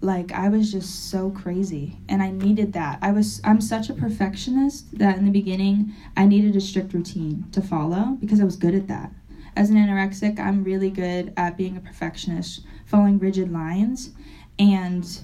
like 0.00 0.32
I 0.32 0.48
was 0.48 0.70
just 0.70 1.10
so 1.10 1.30
crazy 1.30 1.98
and 2.08 2.22
I 2.22 2.30
needed 2.30 2.72
that. 2.74 2.98
I 3.02 3.12
was 3.12 3.40
I'm 3.44 3.60
such 3.60 3.88
a 3.90 3.94
perfectionist 3.94 4.98
that 4.98 5.18
in 5.18 5.24
the 5.24 5.30
beginning 5.30 5.94
I 6.16 6.26
needed 6.26 6.54
a 6.56 6.60
strict 6.60 6.92
routine 6.92 7.46
to 7.52 7.60
follow 7.60 8.16
because 8.20 8.40
I 8.40 8.44
was 8.44 8.56
good 8.56 8.74
at 8.74 8.88
that. 8.88 9.10
As 9.56 9.70
an 9.70 9.76
anorexic, 9.76 10.38
I'm 10.38 10.62
really 10.62 10.90
good 10.90 11.32
at 11.36 11.56
being 11.56 11.76
a 11.76 11.80
perfectionist, 11.80 12.60
following 12.84 13.18
rigid 13.18 13.50
lines 13.50 14.10
and 14.58 15.20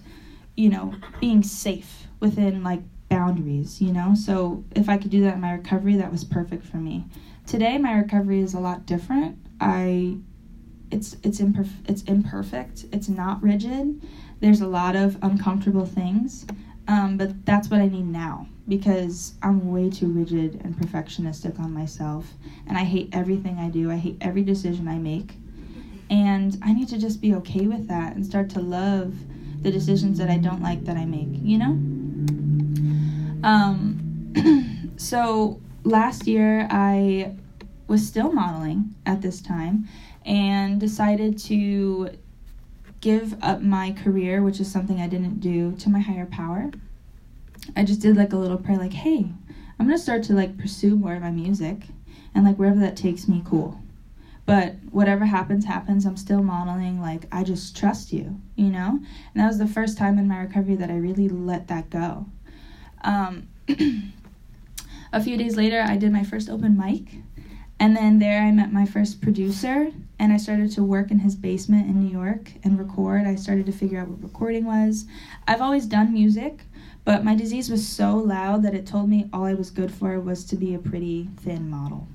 you 0.57 0.68
know, 0.68 0.95
being 1.21 1.42
safe 1.42 2.07
within 2.21 2.62
like 2.62 2.83
boundaries, 3.22 3.80
you 3.80 3.92
know? 3.92 4.14
So 4.14 4.64
if 4.74 4.88
I 4.88 4.98
could 4.98 5.11
do 5.11 5.22
that 5.22 5.35
in 5.35 5.40
my 5.40 5.52
recovery, 5.52 5.96
that 5.96 6.11
was 6.11 6.24
perfect 6.24 6.66
for 6.66 6.78
me. 6.78 7.04
Today 7.46 7.78
my 7.78 7.92
recovery 7.94 8.40
is 8.40 8.54
a 8.54 8.61
lot 8.61 8.87
different. 8.87 9.38
I 9.61 10.16
it's 10.90 11.16
it's 11.22 11.40
imperf- 11.40 11.88
it's 11.88 12.02
imperfect. 12.02 12.87
It's 12.92 13.08
not 13.08 13.42
rigid. 13.42 14.02
There's 14.40 14.61
a 14.61 14.66
lot 14.66 14.96
of 14.96 15.16
uncomfortable 15.22 15.87
things. 15.87 16.46
Um, 16.88 17.16
but 17.16 17.46
that's 17.46 17.70
what 17.70 17.80
I 17.80 17.87
need 17.87 18.06
now 18.06 18.48
because 18.68 19.35
I'm 19.40 19.70
way 19.70 19.88
too 19.88 20.08
rigid 20.08 20.61
and 20.64 20.74
perfectionistic 20.74 21.61
on 21.61 21.72
myself 21.72 22.26
and 22.66 22.76
I 22.76 22.82
hate 22.82 23.08
everything 23.12 23.58
I 23.58 23.68
do. 23.68 23.90
I 23.90 23.96
hate 23.96 24.16
every 24.20 24.42
decision 24.42 24.88
I 24.88 24.98
make. 24.98 25.37
And 26.11 26.58
I 26.61 26.74
need 26.74 26.88
to 26.88 26.98
just 26.98 27.20
be 27.20 27.35
okay 27.37 27.66
with 27.68 27.87
that 27.87 28.16
and 28.16 28.26
start 28.26 28.50
to 28.50 28.61
love 28.61 29.14
the 29.62 29.70
decisions 29.70 30.18
that 30.18 30.28
I 30.28 30.38
don't 30.38 30.61
like 30.61 30.85
that 30.85 30.96
I 30.96 31.04
make, 31.04 31.28
you 31.40 31.56
know? 31.56 31.78
Um, 33.42 34.92
so 34.96 35.61
last 35.85 36.26
year 36.26 36.66
I 36.70 37.35
was 37.88 38.07
still 38.07 38.33
modeling 38.33 38.94
at 39.05 39.20
this 39.20 39.40
time 39.40 39.88
and 40.24 40.81
decided 40.81 41.38
to 41.38 42.11
give 43.00 43.37
up 43.42 43.61
my 43.61 43.92
career, 43.92 44.42
which 44.42 44.61
is 44.61 44.70
something 44.70 45.00
I 45.00 45.09
didn't 45.09 45.40
do, 45.40 45.72
to 45.76 45.90
my 45.90 45.98
higher 45.98 46.26
power. 46.26 46.70
I 47.76 47.85
just 47.85 48.00
did 48.00 48.16
like 48.16 48.33
a 48.33 48.37
little 48.37 48.57
prayer, 48.57 48.78
like, 48.78 48.92
hey, 48.92 49.26
I'm 49.78 49.87
gonna 49.87 49.98
start 49.98 50.22
to 50.24 50.35
like 50.35 50.57
pursue 50.57 50.96
more 50.96 51.14
of 51.14 51.22
my 51.22 51.31
music 51.31 51.83
and 52.35 52.44
like 52.44 52.57
wherever 52.57 52.78
that 52.81 52.96
takes 52.96 53.26
me, 53.26 53.42
cool. 53.44 53.81
But 54.46 54.74
whatever 54.90 55.24
happens, 55.24 55.64
happens. 55.64 56.05
I'm 56.05 56.16
still 56.16 56.42
modeling. 56.42 57.00
Like, 57.00 57.26
I 57.31 57.44
just 57.44 57.76
trust 57.76 58.12
you, 58.12 58.40
you 58.57 58.70
know? 58.70 58.88
And 58.90 59.42
that 59.42 59.46
was 59.46 59.59
the 59.59 59.68
first 59.68 59.96
time 59.96 60.18
in 60.18 60.26
my 60.26 60.40
recovery 60.40 60.74
that 60.76 60.90
I 60.90 60.96
really 60.96 61.28
let 61.28 61.68
that 61.68 61.90
go. 61.90 62.26
Um, 63.03 63.49
a 65.12 65.23
few 65.23 65.37
days 65.37 65.57
later, 65.57 65.83
I 65.87 65.97
did 65.97 66.12
my 66.12 66.25
first 66.25 66.49
open 66.49 66.77
mic. 66.77 67.23
And 67.83 67.97
then 67.97 68.21
there 68.21 68.43
I 68.43 68.53
met 68.53 68.73
my 68.73 68.87
first 68.87 69.21
producer, 69.21 69.91
and 70.21 70.33
I 70.33 70.37
started 70.37 70.71
to 70.73 70.85
work 70.85 71.11
in 71.11 71.19
his 71.19 71.35
basement 71.35 71.88
in 71.88 72.01
New 72.01 72.12
York 72.12 72.53
and 72.62 72.79
record. 72.79 73.27
I 73.27 73.35
started 73.35 73.67
to 73.67 73.73
figure 73.73 73.99
out 73.99 74.07
what 74.07 74.23
recording 74.23 74.67
was. 74.67 75.05
I've 75.49 75.61
always 75.61 75.87
done 75.87 76.12
music, 76.12 76.61
but 77.05 77.25
my 77.25 77.35
disease 77.35 77.69
was 77.69 77.85
so 77.85 78.17
loud 78.17 78.62
that 78.62 78.75
it 78.75 78.87
told 78.87 79.09
me 79.09 79.29
all 79.33 79.45
I 79.45 79.55
was 79.55 79.73
good 79.73 79.93
for 79.93 80.21
was 80.21 80.45
to 80.45 80.57
be 80.57 80.75
a 80.75 80.79
pretty 80.79 81.29
thin 81.41 81.69
model. 81.69 82.07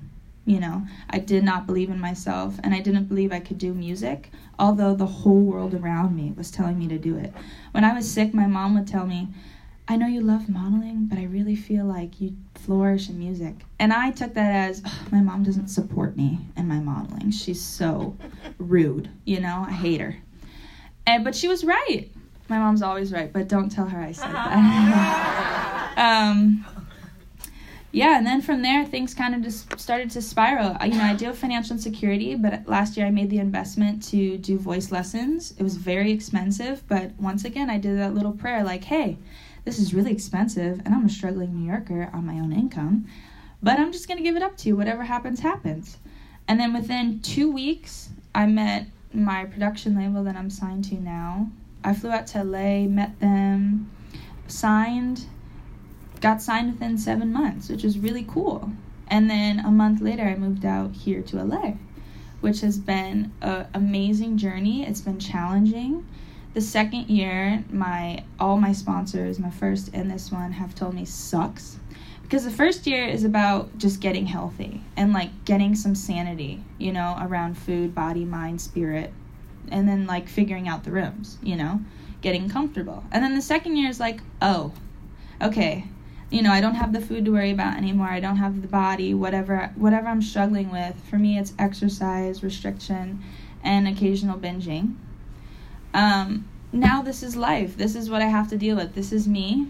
You 0.46 0.60
know, 0.60 0.86
I 1.10 1.18
did 1.18 1.44
not 1.44 1.66
believe 1.66 1.90
in 1.90 2.00
myself, 2.00 2.58
and 2.64 2.74
I 2.74 2.80
didn't 2.80 3.04
believe 3.04 3.30
I 3.30 3.40
could 3.40 3.58
do 3.58 3.74
music, 3.74 4.30
although 4.58 4.94
the 4.94 5.04
whole 5.04 5.42
world 5.42 5.74
around 5.74 6.16
me 6.16 6.32
was 6.34 6.50
telling 6.50 6.78
me 6.78 6.88
to 6.88 6.98
do 6.98 7.18
it. 7.18 7.34
When 7.72 7.84
I 7.84 7.92
was 7.92 8.10
sick, 8.10 8.32
my 8.32 8.46
mom 8.46 8.74
would 8.74 8.88
tell 8.88 9.04
me, 9.04 9.28
I 9.90 9.96
know 9.96 10.06
you 10.06 10.20
love 10.20 10.50
modeling, 10.50 11.06
but 11.06 11.18
I 11.18 11.24
really 11.24 11.56
feel 11.56 11.86
like 11.86 12.20
you 12.20 12.36
flourish 12.54 13.08
in 13.08 13.18
music. 13.18 13.54
And 13.78 13.90
I 13.90 14.10
took 14.10 14.34
that 14.34 14.68
as 14.68 14.82
my 15.10 15.22
mom 15.22 15.44
doesn't 15.44 15.68
support 15.68 16.14
me 16.14 16.40
in 16.58 16.68
my 16.68 16.78
modeling. 16.78 17.30
She's 17.30 17.60
so 17.60 18.14
rude, 18.58 19.08
you 19.24 19.40
know? 19.40 19.64
I 19.66 19.72
hate 19.72 20.02
her. 20.02 20.16
And 21.06 21.24
but 21.24 21.34
she 21.34 21.48
was 21.48 21.64
right. 21.64 22.10
My 22.50 22.58
mom's 22.58 22.82
always 22.82 23.12
right, 23.12 23.32
but 23.32 23.48
don't 23.48 23.70
tell 23.70 23.86
her 23.86 23.98
I 23.98 24.12
said 24.12 24.30
that. 24.30 25.94
um, 25.98 26.66
yeah, 27.92 28.18
and 28.18 28.26
then 28.26 28.42
from 28.42 28.62
there 28.62 28.84
things 28.84 29.14
kind 29.14 29.34
of 29.34 29.42
just 29.42 29.78
started 29.78 30.10
to 30.10 30.22
spiral. 30.22 30.76
You 30.84 30.94
know, 30.94 31.04
I 31.04 31.14
deal 31.14 31.30
with 31.30 31.38
financial 31.38 31.74
insecurity, 31.74 32.34
but 32.34 32.66
last 32.66 32.96
year 32.96 33.06
I 33.06 33.10
made 33.10 33.30
the 33.30 33.38
investment 33.38 34.02
to 34.10 34.36
do 34.38 34.58
voice 34.58 34.90
lessons. 34.92 35.54
It 35.58 35.62
was 35.62 35.76
very 35.76 36.12
expensive, 36.12 36.82
but 36.88 37.12
once 37.18 37.44
again 37.44 37.70
I 37.70 37.78
did 37.78 37.98
that 37.98 38.14
little 38.14 38.32
prayer 38.32 38.62
like, 38.62 38.84
"Hey, 38.84 39.16
this 39.64 39.78
is 39.78 39.92
really 39.92 40.12
expensive 40.12 40.80
and 40.84 40.94
I'm 40.94 41.04
a 41.04 41.10
struggling 41.10 41.54
New 41.54 41.66
Yorker 41.66 42.10
on 42.12 42.26
my 42.26 42.34
own 42.34 42.52
income, 42.52 43.06
but 43.62 43.78
I'm 43.78 43.92
just 43.92 44.08
going 44.08 44.16
to 44.16 44.24
give 44.24 44.36
it 44.36 44.42
up 44.42 44.56
to 44.58 44.68
you. 44.68 44.76
Whatever 44.76 45.02
happens, 45.02 45.40
happens. 45.40 45.98
And 46.46 46.58
then 46.58 46.72
within 46.72 47.20
two 47.20 47.52
weeks, 47.52 48.08
I 48.34 48.46
met 48.46 48.86
my 49.12 49.44
production 49.44 49.94
label 49.96 50.24
that 50.24 50.36
I'm 50.36 50.48
signed 50.50 50.84
to 50.86 50.94
now. 50.94 51.50
I 51.84 51.92
flew 51.92 52.10
out 52.10 52.26
to 52.28 52.42
LA, 52.42 52.86
met 52.86 53.20
them, 53.20 53.90
signed, 54.46 55.26
got 56.20 56.42
signed 56.42 56.72
within 56.72 56.98
seven 56.98 57.32
months, 57.32 57.68
which 57.68 57.84
was 57.84 57.98
really 57.98 58.24
cool. 58.28 58.70
And 59.08 59.30
then 59.30 59.60
a 59.60 59.70
month 59.70 60.00
later, 60.00 60.24
I 60.24 60.34
moved 60.34 60.64
out 60.64 60.92
here 60.92 61.22
to 61.22 61.42
LA, 61.42 61.74
which 62.40 62.60
has 62.60 62.78
been 62.78 63.32
an 63.40 63.66
amazing 63.74 64.36
journey. 64.36 64.86
It's 64.86 65.00
been 65.00 65.18
challenging 65.18 66.06
the 66.54 66.60
second 66.60 67.08
year, 67.08 67.62
my 67.70 68.24
all 68.40 68.56
my 68.56 68.72
sponsors, 68.72 69.38
my 69.38 69.50
first 69.50 69.90
and 69.92 70.10
this 70.10 70.32
one, 70.32 70.52
have 70.52 70.74
told 70.74 70.94
me 70.94 71.04
sucks. 71.04 71.78
Because 72.22 72.44
the 72.44 72.50
first 72.50 72.86
year 72.86 73.06
is 73.06 73.24
about 73.24 73.78
just 73.78 74.00
getting 74.00 74.26
healthy 74.26 74.82
and 74.96 75.12
like 75.12 75.44
getting 75.44 75.74
some 75.74 75.94
sanity, 75.94 76.62
you 76.76 76.92
know, 76.92 77.16
around 77.20 77.56
food, 77.56 77.94
body, 77.94 78.24
mind, 78.24 78.60
spirit, 78.60 79.12
and 79.70 79.88
then 79.88 80.06
like 80.06 80.28
figuring 80.28 80.68
out 80.68 80.84
the 80.84 80.90
rooms, 80.90 81.38
you 81.42 81.56
know, 81.56 81.80
getting 82.22 82.48
comfortable. 82.48 83.04
And 83.12 83.22
then 83.22 83.34
the 83.34 83.42
second 83.42 83.76
year 83.76 83.88
is 83.88 84.00
like, 84.00 84.20
oh, 84.42 84.72
okay, 85.40 85.86
you 86.30 86.42
know, 86.42 86.52
I 86.52 86.60
don't 86.60 86.74
have 86.74 86.92
the 86.92 87.00
food 87.00 87.24
to 87.24 87.32
worry 87.32 87.50
about 87.50 87.76
anymore. 87.76 88.08
I 88.08 88.20
don't 88.20 88.36
have 88.36 88.60
the 88.60 88.68
body, 88.68 89.14
whatever 89.14 89.72
whatever 89.76 90.08
I'm 90.08 90.22
struggling 90.22 90.70
with. 90.70 90.94
For 91.08 91.16
me, 91.16 91.38
it's 91.38 91.54
exercise, 91.58 92.42
restriction, 92.42 93.22
and 93.62 93.88
occasional 93.88 94.38
binging. 94.38 94.96
Um, 95.94 96.46
now 96.70 97.00
this 97.00 97.22
is 97.22 97.34
life. 97.34 97.76
This 97.78 97.94
is 97.94 98.10
what 98.10 98.20
I 98.20 98.26
have 98.26 98.48
to 98.50 98.58
deal 98.58 98.76
with. 98.76 98.94
This 98.94 99.10
is 99.10 99.26
me. 99.26 99.68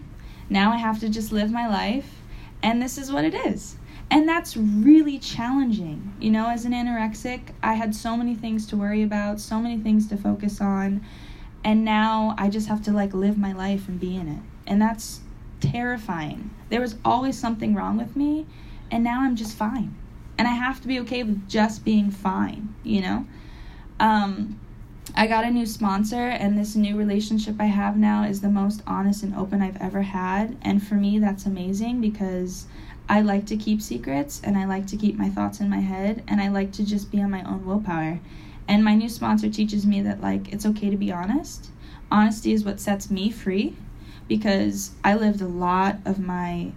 Now 0.51 0.73
I 0.73 0.79
have 0.79 0.99
to 1.01 1.09
just 1.09 1.31
live 1.31 1.51
my 1.51 1.69
life, 1.69 2.23
and 2.63 2.83
this 2.83 2.99
is 2.99 3.13
what 3.13 3.25
it 3.25 3.35
is. 3.35 3.77
And 4.11 4.29
that's 4.29 4.57
really 4.57 5.19
challenging. 5.19 6.15
You 6.19 6.31
know, 6.31 6.49
as 6.49 6.65
an 6.65 6.73
anorexic, 6.73 7.51
I 7.63 7.75
had 7.75 7.95
so 7.95 8.17
many 8.17 8.35
things 8.35 8.67
to 8.69 8.77
worry 8.77 9.03
about, 9.03 9.39
so 9.39 9.61
many 9.61 9.79
things 9.79 10.09
to 10.09 10.17
focus 10.17 10.61
on, 10.61 11.05
and 11.63 11.85
now 11.85 12.35
I 12.37 12.49
just 12.49 12.67
have 12.67 12.83
to 12.85 12.91
like 12.91 13.15
live 13.15 13.39
my 13.39 13.53
life 13.53 13.87
and 13.87 14.01
be 14.01 14.17
in 14.17 14.27
it. 14.27 14.41
And 14.67 14.83
that's 14.83 15.21
terrifying. 15.61 16.51
There 16.71 16.81
was 16.81 16.97
always 17.05 17.39
something 17.39 17.75
wrong 17.75 17.97
with 17.97 18.17
me, 18.17 18.47
and 18.91 19.05
now 19.05 19.23
I'm 19.23 19.37
just 19.37 19.57
fine. 19.57 19.95
And 20.37 20.47
I 20.47 20.53
have 20.53 20.81
to 20.83 20.89
be 20.89 21.01
okay 21.01 21.23
with 21.23 21.49
just 21.49 21.85
being 21.85 22.11
fine, 22.11 22.75
you 22.85 23.01
know? 23.01 23.27
Um, 23.99 24.61
I 25.15 25.27
got 25.27 25.45
a 25.45 25.51
new 25.51 25.67
sponsor, 25.67 26.29
and 26.29 26.57
this 26.57 26.77
new 26.77 26.97
relationship 26.97 27.57
I 27.59 27.65
have 27.65 27.97
now 27.97 28.25
is 28.25 28.41
the 28.41 28.51
most 28.51 28.83
honest 28.87 29.23
and 29.23 29.35
open 29.35 29.63
I've 29.63 29.81
ever 29.81 30.03
had. 30.03 30.57
And 30.63 30.87
for 30.87 30.95
me, 30.95 31.19
that's 31.19 31.47
amazing 31.47 32.01
because 32.01 32.67
I 33.09 33.23
like 33.23 33.47
to 33.47 33.57
keep 33.57 33.81
secrets 33.81 34.41
and 34.45 34.59
I 34.59 34.67
like 34.67 34.87
to 34.89 34.97
keep 34.97 35.17
my 35.17 35.31
thoughts 35.31 35.61
in 35.61 35.71
my 35.71 35.81
head 35.81 36.23
and 36.29 36.41
I 36.41 36.49
like 36.49 36.73
to 36.73 36.85
just 36.85 37.11
be 37.11 37.23
on 37.23 37.31
my 37.31 37.43
own 37.43 37.65
willpower. 37.65 38.21
And 38.69 38.85
my 38.85 38.95
new 38.95 39.09
sponsor 39.09 39.49
teaches 39.49 39.87
me 39.87 40.03
that, 40.03 40.21
like, 40.21 40.53
it's 40.53 40.67
okay 40.67 40.91
to 40.91 40.97
be 40.97 41.11
honest. 41.11 41.71
Honesty 42.11 42.53
is 42.53 42.65
what 42.65 42.79
sets 42.79 43.11
me 43.11 43.31
free 43.31 43.77
because 44.29 44.93
I 45.03 45.15
lived 45.15 45.41
a 45.41 45.49
lot 45.49 45.97
of 46.05 46.19
my 46.19 46.73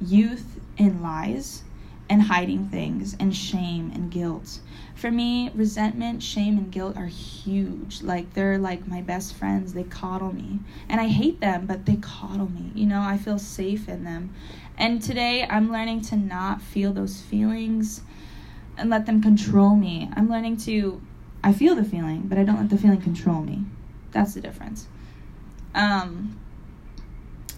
youth 0.00 0.60
in 0.76 1.02
lies 1.02 1.62
and 2.08 2.22
hiding 2.22 2.68
things 2.68 3.16
and 3.18 3.34
shame 3.34 3.90
and 3.94 4.10
guilt. 4.10 4.60
For 4.94 5.10
me, 5.10 5.50
resentment, 5.54 6.22
shame, 6.22 6.58
and 6.58 6.70
guilt 6.70 6.96
are 6.96 7.06
huge. 7.06 8.02
Like, 8.02 8.34
they're 8.34 8.58
like 8.58 8.86
my 8.86 9.00
best 9.00 9.34
friends. 9.34 9.72
They 9.72 9.84
coddle 9.84 10.32
me. 10.32 10.60
And 10.88 11.00
I 11.00 11.08
hate 11.08 11.40
them, 11.40 11.66
but 11.66 11.86
they 11.86 11.96
coddle 11.96 12.50
me. 12.50 12.70
You 12.74 12.86
know, 12.86 13.00
I 13.00 13.16
feel 13.16 13.38
safe 13.38 13.88
in 13.88 14.04
them. 14.04 14.34
And 14.76 15.02
today, 15.02 15.46
I'm 15.48 15.72
learning 15.72 16.02
to 16.02 16.16
not 16.16 16.60
feel 16.60 16.92
those 16.92 17.20
feelings 17.20 18.02
and 18.76 18.90
let 18.90 19.06
them 19.06 19.22
control 19.22 19.74
me. 19.74 20.10
I'm 20.14 20.30
learning 20.30 20.58
to, 20.58 21.00
I 21.42 21.52
feel 21.52 21.74
the 21.74 21.84
feeling, 21.84 22.22
but 22.22 22.38
I 22.38 22.44
don't 22.44 22.56
let 22.58 22.70
the 22.70 22.78
feeling 22.78 23.00
control 23.00 23.42
me. 23.42 23.64
That's 24.12 24.34
the 24.34 24.40
difference. 24.40 24.86
Um, 25.74 26.38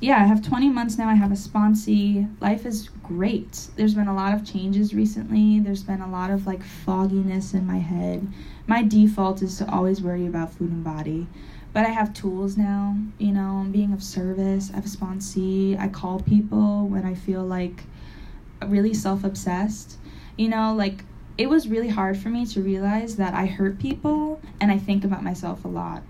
yeah, 0.00 0.16
I 0.16 0.24
have 0.24 0.46
20 0.46 0.70
months 0.70 0.98
now. 0.98 1.08
I 1.08 1.14
have 1.14 1.30
a 1.30 1.34
sponsee. 1.34 2.28
Life 2.40 2.66
is 2.66 2.88
great. 3.02 3.68
There's 3.76 3.94
been 3.94 4.08
a 4.08 4.14
lot 4.14 4.34
of 4.34 4.44
changes 4.44 4.94
recently. 4.94 5.60
There's 5.60 5.82
been 5.82 6.00
a 6.00 6.10
lot 6.10 6.30
of 6.30 6.46
like 6.46 6.62
fogginess 6.62 7.54
in 7.54 7.66
my 7.66 7.78
head. 7.78 8.26
My 8.66 8.82
default 8.82 9.42
is 9.42 9.58
to 9.58 9.70
always 9.70 10.02
worry 10.02 10.26
about 10.26 10.52
food 10.52 10.70
and 10.70 10.84
body. 10.84 11.26
But 11.72 11.86
I 11.86 11.90
have 11.90 12.14
tools 12.14 12.56
now, 12.56 12.96
you 13.18 13.32
know, 13.32 13.58
I'm 13.60 13.72
being 13.72 13.92
of 13.92 14.02
service. 14.02 14.70
I 14.70 14.76
have 14.76 14.86
a 14.86 14.88
sponsee. 14.88 15.78
I 15.78 15.88
call 15.88 16.20
people 16.20 16.86
when 16.86 17.04
I 17.04 17.14
feel 17.14 17.42
like 17.42 17.84
really 18.66 18.94
self 18.94 19.24
obsessed. 19.24 19.98
You 20.36 20.48
know, 20.48 20.74
like 20.74 21.04
it 21.36 21.48
was 21.48 21.68
really 21.68 21.88
hard 21.88 22.16
for 22.16 22.28
me 22.28 22.46
to 22.46 22.60
realize 22.60 23.16
that 23.16 23.34
I 23.34 23.46
hurt 23.46 23.78
people 23.78 24.40
and 24.60 24.70
I 24.70 24.78
think 24.78 25.04
about 25.04 25.22
myself 25.22 25.64
a 25.64 25.68
lot 25.68 26.02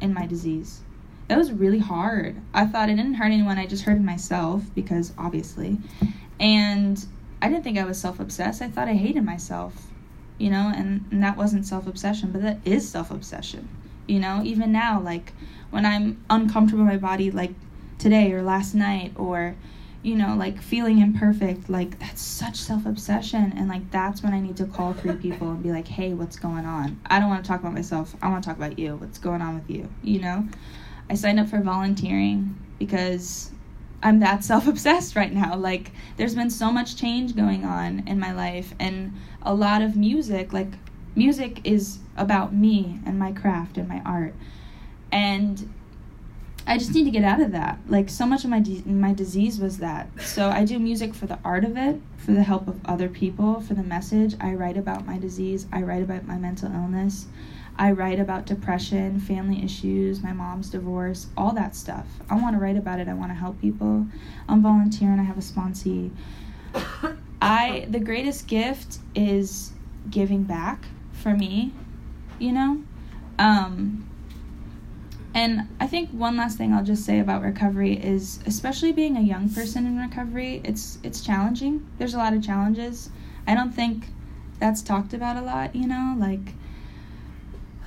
in 0.00 0.12
my 0.12 0.26
disease 0.26 0.82
that 1.28 1.38
was 1.38 1.52
really 1.52 1.78
hard. 1.78 2.36
I 2.54 2.66
thought 2.66 2.88
I 2.88 2.94
didn't 2.94 3.14
hurt 3.14 3.26
anyone, 3.26 3.58
I 3.58 3.66
just 3.66 3.84
hurted 3.84 4.04
myself 4.04 4.62
because 4.74 5.12
obviously. 5.18 5.78
And 6.38 7.04
I 7.42 7.48
didn't 7.48 7.64
think 7.64 7.78
I 7.78 7.84
was 7.84 7.98
self 7.98 8.20
obsessed. 8.20 8.62
I 8.62 8.68
thought 8.68 8.88
I 8.88 8.94
hated 8.94 9.24
myself, 9.24 9.88
you 10.38 10.50
know, 10.50 10.72
and, 10.74 11.04
and 11.10 11.22
that 11.22 11.36
wasn't 11.36 11.66
self 11.66 11.86
obsession, 11.86 12.32
but 12.32 12.42
that 12.42 12.58
is 12.64 12.88
self 12.88 13.10
obsession, 13.10 13.68
you 14.06 14.18
know, 14.18 14.42
even 14.44 14.72
now, 14.72 15.00
like 15.00 15.32
when 15.70 15.84
I'm 15.84 16.24
uncomfortable 16.30 16.82
in 16.82 16.88
my 16.88 16.96
body, 16.96 17.30
like 17.30 17.52
today 17.98 18.32
or 18.32 18.42
last 18.42 18.74
night, 18.74 19.12
or, 19.16 19.56
you 20.02 20.14
know, 20.14 20.36
like 20.36 20.62
feeling 20.62 21.00
imperfect, 21.00 21.68
like 21.68 21.98
that's 21.98 22.22
such 22.22 22.56
self 22.56 22.86
obsession. 22.86 23.52
And 23.56 23.68
like 23.68 23.90
that's 23.90 24.22
when 24.22 24.32
I 24.32 24.40
need 24.40 24.56
to 24.58 24.66
call 24.66 24.92
three 24.92 25.16
people 25.16 25.50
and 25.50 25.62
be 25.62 25.72
like, 25.72 25.88
hey, 25.88 26.14
what's 26.14 26.36
going 26.36 26.66
on? 26.66 27.00
I 27.06 27.18
don't 27.18 27.28
want 27.28 27.44
to 27.44 27.48
talk 27.48 27.60
about 27.60 27.74
myself. 27.74 28.14
I 28.22 28.28
want 28.28 28.44
to 28.44 28.48
talk 28.48 28.56
about 28.56 28.78
you. 28.78 28.96
What's 28.96 29.18
going 29.18 29.42
on 29.42 29.56
with 29.56 29.68
you, 29.68 29.88
you 30.02 30.20
know? 30.20 30.46
I 31.08 31.14
signed 31.14 31.38
up 31.38 31.48
for 31.48 31.60
volunteering 31.60 32.56
because 32.78 33.50
I'm 34.02 34.20
that 34.20 34.44
self 34.50 34.66
obsessed 34.66 35.16
right 35.16 35.32
now. 35.32 35.56
Like, 35.56 35.92
there's 36.16 36.34
been 36.34 36.50
so 36.50 36.70
much 36.70 36.96
change 36.96 37.36
going 37.36 37.64
on 37.64 38.06
in 38.06 38.18
my 38.18 38.32
life, 38.32 38.74
and 38.78 39.14
a 39.42 39.54
lot 39.54 39.82
of 39.82 39.96
music, 39.96 40.52
like, 40.52 40.72
music 41.14 41.60
is 41.64 41.98
about 42.16 42.54
me 42.54 43.00
and 43.06 43.18
my 43.18 43.32
craft 43.32 43.78
and 43.78 43.88
my 43.88 44.02
art. 44.04 44.34
And 45.12 45.72
I 46.66 46.78
just 46.78 46.92
need 46.92 47.04
to 47.04 47.10
get 47.10 47.22
out 47.22 47.40
of 47.40 47.52
that. 47.52 47.78
Like, 47.86 48.08
so 48.10 48.26
much 48.26 48.44
of 48.44 48.50
my, 48.50 48.60
de- 48.60 48.82
my 48.84 49.14
disease 49.14 49.60
was 49.60 49.78
that. 49.78 50.08
So, 50.20 50.50
I 50.50 50.64
do 50.64 50.78
music 50.78 51.14
for 51.14 51.26
the 51.26 51.38
art 51.44 51.64
of 51.64 51.76
it, 51.76 52.00
for 52.18 52.32
the 52.32 52.42
help 52.42 52.68
of 52.68 52.84
other 52.84 53.08
people, 53.08 53.60
for 53.60 53.74
the 53.74 53.82
message. 53.82 54.34
I 54.40 54.54
write 54.54 54.76
about 54.76 55.06
my 55.06 55.18
disease, 55.18 55.66
I 55.72 55.82
write 55.82 56.02
about 56.02 56.26
my 56.26 56.36
mental 56.36 56.72
illness. 56.72 57.26
I 57.78 57.92
write 57.92 58.18
about 58.18 58.46
depression, 58.46 59.20
family 59.20 59.62
issues, 59.62 60.22
my 60.22 60.32
mom's 60.32 60.70
divorce, 60.70 61.26
all 61.36 61.52
that 61.52 61.76
stuff. 61.76 62.06
I 62.30 62.34
want 62.34 62.54
to 62.54 62.58
write 62.58 62.76
about 62.76 63.00
it. 63.00 63.08
I 63.08 63.14
want 63.14 63.30
to 63.30 63.34
help 63.34 63.60
people. 63.60 64.06
I'm 64.48 64.62
volunteering. 64.62 65.18
I 65.20 65.24
have 65.24 65.36
a 65.36 65.42
sponsee. 65.42 66.10
I 67.40 67.86
the 67.90 68.00
greatest 68.00 68.46
gift 68.46 68.98
is 69.14 69.72
giving 70.10 70.44
back 70.44 70.86
for 71.12 71.34
me, 71.34 71.72
you 72.38 72.52
know? 72.52 72.82
Um 73.38 74.08
and 75.34 75.68
I 75.78 75.86
think 75.86 76.10
one 76.10 76.38
last 76.38 76.56
thing 76.56 76.72
I'll 76.72 76.84
just 76.84 77.04
say 77.04 77.20
about 77.20 77.42
recovery 77.42 77.92
is 77.92 78.40
especially 78.46 78.92
being 78.92 79.18
a 79.18 79.20
young 79.20 79.50
person 79.50 79.86
in 79.86 79.98
recovery, 79.98 80.62
it's 80.64 80.98
it's 81.02 81.20
challenging. 81.20 81.86
There's 81.98 82.14
a 82.14 82.18
lot 82.18 82.32
of 82.32 82.42
challenges. 82.42 83.10
I 83.46 83.54
don't 83.54 83.72
think 83.72 84.06
that's 84.58 84.80
talked 84.80 85.12
about 85.12 85.36
a 85.36 85.42
lot, 85.42 85.76
you 85.76 85.86
know? 85.86 86.16
Like 86.18 86.54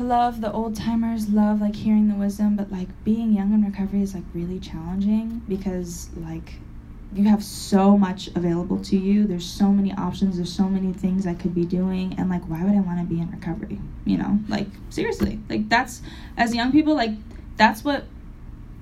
love 0.04 0.40
the 0.40 0.52
old 0.52 0.76
timers, 0.76 1.30
love 1.30 1.60
like 1.60 1.76
hearing 1.76 2.08
the 2.08 2.16
wisdom, 2.16 2.56
but 2.56 2.72
like 2.72 2.88
being 3.04 3.34
young 3.34 3.54
in 3.54 3.64
recovery 3.64 4.02
is 4.02 4.14
like 4.14 4.24
really 4.34 4.60
challenging 4.60 5.42
because 5.48 6.10
like 6.16 6.54
you 7.14 7.28
have 7.28 7.44
so 7.44 7.98
much 7.98 8.28
available 8.36 8.82
to 8.84 8.98
you. 8.98 9.28
There's 9.28 9.46
so 9.46 9.70
many 9.70 9.92
options, 9.94 10.38
there's 10.38 10.54
so 10.54 10.70
many 10.70 10.94
things 10.94 11.28
I 11.28 11.34
could 11.34 11.54
be 11.54 11.66
doing 11.66 12.16
and 12.18 12.30
like 12.30 12.44
why 12.44 12.64
would 12.64 12.76
I 12.76 12.80
want 12.80 13.00
to 13.00 13.14
be 13.14 13.20
in 13.20 13.30
recovery? 13.30 13.80
You 14.06 14.18
know? 14.18 14.40
Like 14.48 14.68
seriously. 14.90 15.40
Like 15.50 15.68
that's 15.68 16.02
as 16.38 16.56
young 16.56 16.72
people 16.72 16.96
like 16.96 17.12
that's 17.58 17.84
what 17.84 18.06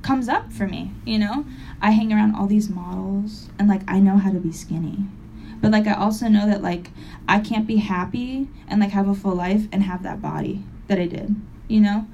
comes 0.03 0.30
up 0.30 0.53
for 0.53 0.67
me, 0.67 0.91
you 1.03 1.17
know? 1.17 1.45
I 1.82 1.91
hang 1.91 2.13
around 2.13 2.36
all 2.36 2.45
these 2.45 2.69
models 2.69 3.49
and 3.58 3.67
like 3.67 3.82
I 3.88 3.99
know 3.99 4.17
how 4.17 4.32
to 4.32 4.39
be 4.39 4.51
skinny. 4.51 4.99
But 5.62 5.71
like 5.71 5.88
I 5.88 5.93
also 5.93 6.27
know 6.27 6.45
that 6.45 6.62
like 6.62 6.91
I 7.27 7.39
can't 7.39 7.65
be 7.65 7.77
happy 7.77 8.49
and 8.67 8.80
like 8.80 8.91
have 8.91 9.08
a 9.08 9.15
full 9.15 9.34
life 9.34 9.67
and 9.71 9.82
have 9.82 10.03
that 10.03 10.21
body 10.21 10.63
that 10.88 11.00
I 11.00 11.08
did, 11.08 11.36
you 11.67 11.80
know? 11.80 12.08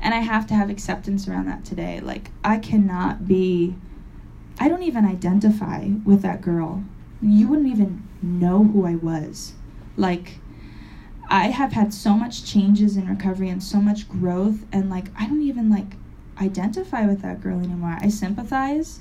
And 0.00 0.14
I 0.14 0.18
have 0.18 0.46
to 0.48 0.54
have 0.54 0.70
acceptance 0.70 1.26
around 1.26 1.46
that 1.46 1.64
today. 1.64 2.00
Like, 2.00 2.30
I 2.44 2.58
cannot 2.58 3.26
be, 3.26 3.74
I 4.58 4.68
don't 4.68 4.82
even 4.82 5.04
identify 5.04 5.88
with 6.04 6.22
that 6.22 6.40
girl. 6.40 6.84
You 7.20 7.48
wouldn't 7.48 7.68
even 7.68 8.06
know 8.22 8.64
who 8.64 8.86
I 8.86 8.94
was. 8.94 9.54
Like, 9.96 10.38
I 11.28 11.48
have 11.48 11.72
had 11.72 11.92
so 11.92 12.14
much 12.14 12.44
changes 12.44 12.96
in 12.96 13.08
recovery 13.08 13.50
and 13.50 13.62
so 13.62 13.80
much 13.80 14.08
growth, 14.08 14.64
and 14.72 14.88
like, 14.88 15.06
I 15.18 15.26
don't 15.26 15.42
even 15.42 15.68
like 15.68 15.96
identify 16.40 17.06
with 17.06 17.20
that 17.22 17.42
girl 17.42 17.58
anymore. 17.58 17.98
I 18.00 18.08
sympathize. 18.08 19.00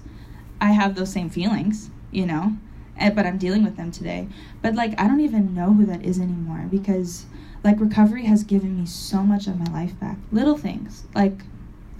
I 0.59 0.71
have 0.71 0.95
those 0.95 1.11
same 1.11 1.29
feelings, 1.29 1.89
you 2.11 2.25
know, 2.25 2.57
eh, 2.97 3.11
but 3.11 3.25
I'm 3.25 3.37
dealing 3.37 3.63
with 3.63 3.77
them 3.77 3.91
today. 3.91 4.27
But 4.61 4.75
like, 4.75 4.99
I 4.99 5.07
don't 5.07 5.21
even 5.21 5.53
know 5.53 5.73
who 5.73 5.85
that 5.85 6.03
is 6.03 6.19
anymore 6.19 6.65
because 6.69 7.25
like 7.67 7.82
recovery 7.82 8.23
has 8.23 8.45
given 8.45 8.80
me 8.80 8.86
so 8.86 9.21
much 9.23 9.45
of 9.45 9.60
my 9.60 9.69
life 9.73 9.99
back. 9.99 10.15
Little 10.32 10.58
things. 10.58 11.03
Like 11.13 11.41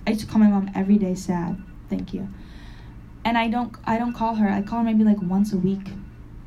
I 0.08 0.12
used 0.12 0.22
to 0.22 0.28
call 0.28 0.40
my 0.40 0.48
mom 0.48 0.72
every 0.74 0.98
day 0.98 1.14
sad. 1.14 1.62
Thank 1.90 2.14
you. 2.14 2.30
And 3.26 3.38
I 3.38 3.50
don't 3.50 3.76
I 3.84 3.98
don't 3.98 4.14
call 4.14 4.36
her. 4.36 4.48
I 4.50 4.62
call 4.62 4.80
her 4.80 4.86
maybe 4.86 5.04
like 5.04 5.22
once 5.22 5.52
a 5.52 5.58
week. 5.58 5.90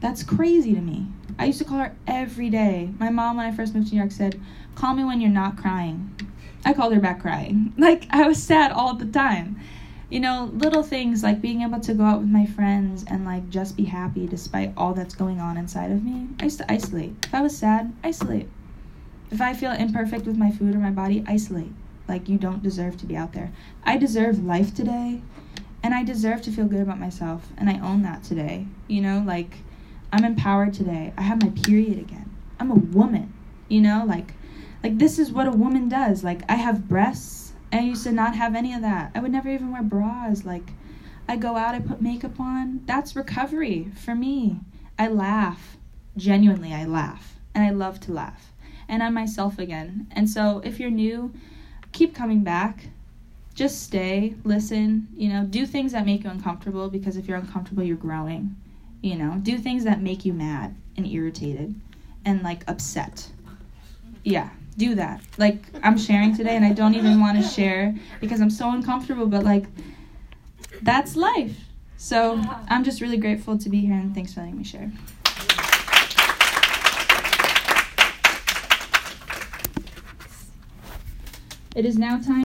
That's 0.00 0.22
crazy 0.22 0.74
to 0.74 0.80
me. 0.80 1.09
I 1.38 1.44
used 1.44 1.59
to 1.59 1.66
call 1.66 1.80
her 1.80 1.94
every 2.06 2.48
day. 2.48 2.88
My 2.98 3.11
mom 3.11 3.37
when 3.37 3.44
I 3.44 3.54
first 3.54 3.74
moved 3.74 3.88
to 3.88 3.94
New 3.94 4.00
York 4.00 4.11
said, 4.11 4.40
"Call 4.74 4.94
me 4.94 5.04
when 5.04 5.20
you're 5.20 5.28
not 5.28 5.59
crying." 5.59 6.16
I 6.64 6.72
called 6.72 6.94
her 6.94 7.00
back 7.00 7.20
crying. 7.20 7.74
Like 7.76 8.06
I 8.09 8.26
was 8.26 8.42
sad 8.42 8.72
all 8.72 8.94
the 8.94 9.04
time. 9.04 9.61
You 10.09 10.20
know, 10.20 10.50
little 10.54 10.83
things 10.83 11.22
like 11.22 11.42
being 11.42 11.61
able 11.61 11.80
to 11.80 11.92
go 11.92 12.04
out 12.04 12.20
with 12.20 12.30
my 12.30 12.46
friends 12.46 13.04
and 13.06 13.26
like 13.26 13.50
just 13.50 13.76
be 13.76 13.85
happy 13.85 14.26
despite 14.26 14.72
all 14.78 14.94
that's 14.94 15.14
going 15.14 15.40
on 15.40 15.59
inside 15.59 15.92
of 15.92 16.02
me. 16.02 16.28
I 16.40 16.44
used 16.44 16.56
to 16.61 16.72
isolate. 16.72 17.12
If 17.26 17.35
I 17.35 17.42
was 17.42 17.54
sad, 17.54 17.92
isolate 18.02 18.48
If 19.30 19.40
I 19.40 19.54
feel 19.54 19.72
imperfect 19.72 20.26
with 20.26 20.36
my 20.36 20.50
food 20.50 20.74
or 20.74 20.78
my 20.78 20.90
body, 20.90 21.24
isolate. 21.26 21.72
Like, 22.08 22.28
you 22.28 22.38
don't 22.38 22.62
deserve 22.62 22.96
to 22.98 23.06
be 23.06 23.16
out 23.16 23.32
there. 23.32 23.52
I 23.84 23.96
deserve 23.96 24.44
life 24.44 24.74
today, 24.74 25.22
and 25.82 25.94
I 25.94 26.02
deserve 26.02 26.42
to 26.42 26.50
feel 26.50 26.66
good 26.66 26.82
about 26.82 26.98
myself, 26.98 27.48
and 27.56 27.70
I 27.70 27.78
own 27.78 28.02
that 28.02 28.24
today. 28.24 28.66
You 28.88 29.00
know, 29.00 29.22
like, 29.24 29.58
I'm 30.12 30.24
empowered 30.24 30.74
today. 30.74 31.12
I 31.16 31.22
have 31.22 31.42
my 31.42 31.50
period 31.50 31.98
again. 31.98 32.28
I'm 32.58 32.70
a 32.70 32.74
woman, 32.74 33.32
you 33.68 33.80
know, 33.80 34.04
like, 34.06 34.34
like 34.82 34.98
this 34.98 35.18
is 35.18 35.30
what 35.30 35.46
a 35.46 35.52
woman 35.52 35.88
does. 35.88 36.24
Like, 36.24 36.42
I 36.48 36.56
have 36.56 36.88
breasts. 36.88 37.52
And 37.72 37.82
I 37.82 37.84
used 37.84 38.02
to 38.02 38.12
not 38.12 38.34
have 38.34 38.56
any 38.56 38.74
of 38.74 38.82
that. 38.82 39.12
I 39.14 39.20
would 39.20 39.30
never 39.30 39.48
even 39.48 39.70
wear 39.70 39.82
bras. 39.82 40.44
Like, 40.44 40.72
I 41.28 41.36
go 41.36 41.56
out, 41.56 41.76
I 41.76 41.78
put 41.78 42.02
makeup 42.02 42.40
on. 42.40 42.80
That's 42.86 43.14
recovery 43.14 43.92
for 43.94 44.16
me. 44.16 44.58
I 44.98 45.06
laugh. 45.06 45.76
Genuinely, 46.16 46.74
I 46.74 46.84
laugh. 46.84 47.36
And 47.54 47.62
I 47.64 47.70
love 47.70 48.00
to 48.00 48.12
laugh. 48.12 48.49
And 48.90 49.05
I'm 49.05 49.14
myself 49.14 49.61
again. 49.61 50.09
And 50.11 50.29
so 50.29 50.61
if 50.64 50.81
you're 50.81 50.90
new, 50.90 51.33
keep 51.92 52.12
coming 52.12 52.42
back. 52.42 52.88
Just 53.55 53.83
stay, 53.83 54.35
listen, 54.42 55.07
you 55.16 55.29
know, 55.29 55.44
do 55.44 55.64
things 55.64 55.92
that 55.92 56.05
make 56.05 56.24
you 56.24 56.31
uncomfortable 56.31 56.88
because 56.88 57.16
if 57.16 57.29
you're 57.29 57.37
uncomfortable, 57.37 57.85
you're 57.85 57.96
growing. 57.96 58.57
You 59.00 59.16
know, 59.16 59.38
do 59.40 59.59
things 59.59 59.85
that 59.85 60.03
make 60.03 60.24
you 60.24 60.33
mad 60.33 60.74
and 60.96 61.07
irritated 61.07 61.74
and 62.24 62.42
like 62.42 62.68
upset. 62.68 63.31
Yeah, 64.24 64.50
do 64.76 64.96
that. 64.96 65.20
Like 65.38 65.66
I'm 65.85 65.96
sharing 65.96 66.37
today 66.37 66.57
and 66.57 66.64
I 66.64 66.72
don't 66.72 66.94
even 66.94 67.20
want 67.20 67.40
to 67.40 67.48
share 67.48 67.94
because 68.20 68.40
I'm 68.40 68.50
so 68.50 68.70
uncomfortable, 68.70 69.26
but 69.26 69.44
like 69.44 69.66
that's 70.83 71.14
life. 71.14 71.57
So 71.96 72.42
I'm 72.68 72.83
just 72.83 73.00
really 73.00 73.18
grateful 73.18 73.57
to 73.59 73.68
be 73.68 73.81
here 73.81 73.94
and 73.94 74.14
thanks 74.14 74.35
for 74.35 74.40
letting 74.40 74.59
me 74.59 74.64
share. 74.64 74.90
It 81.76 81.85
is 81.85 81.96
now 81.96 82.18
time. 82.18 82.38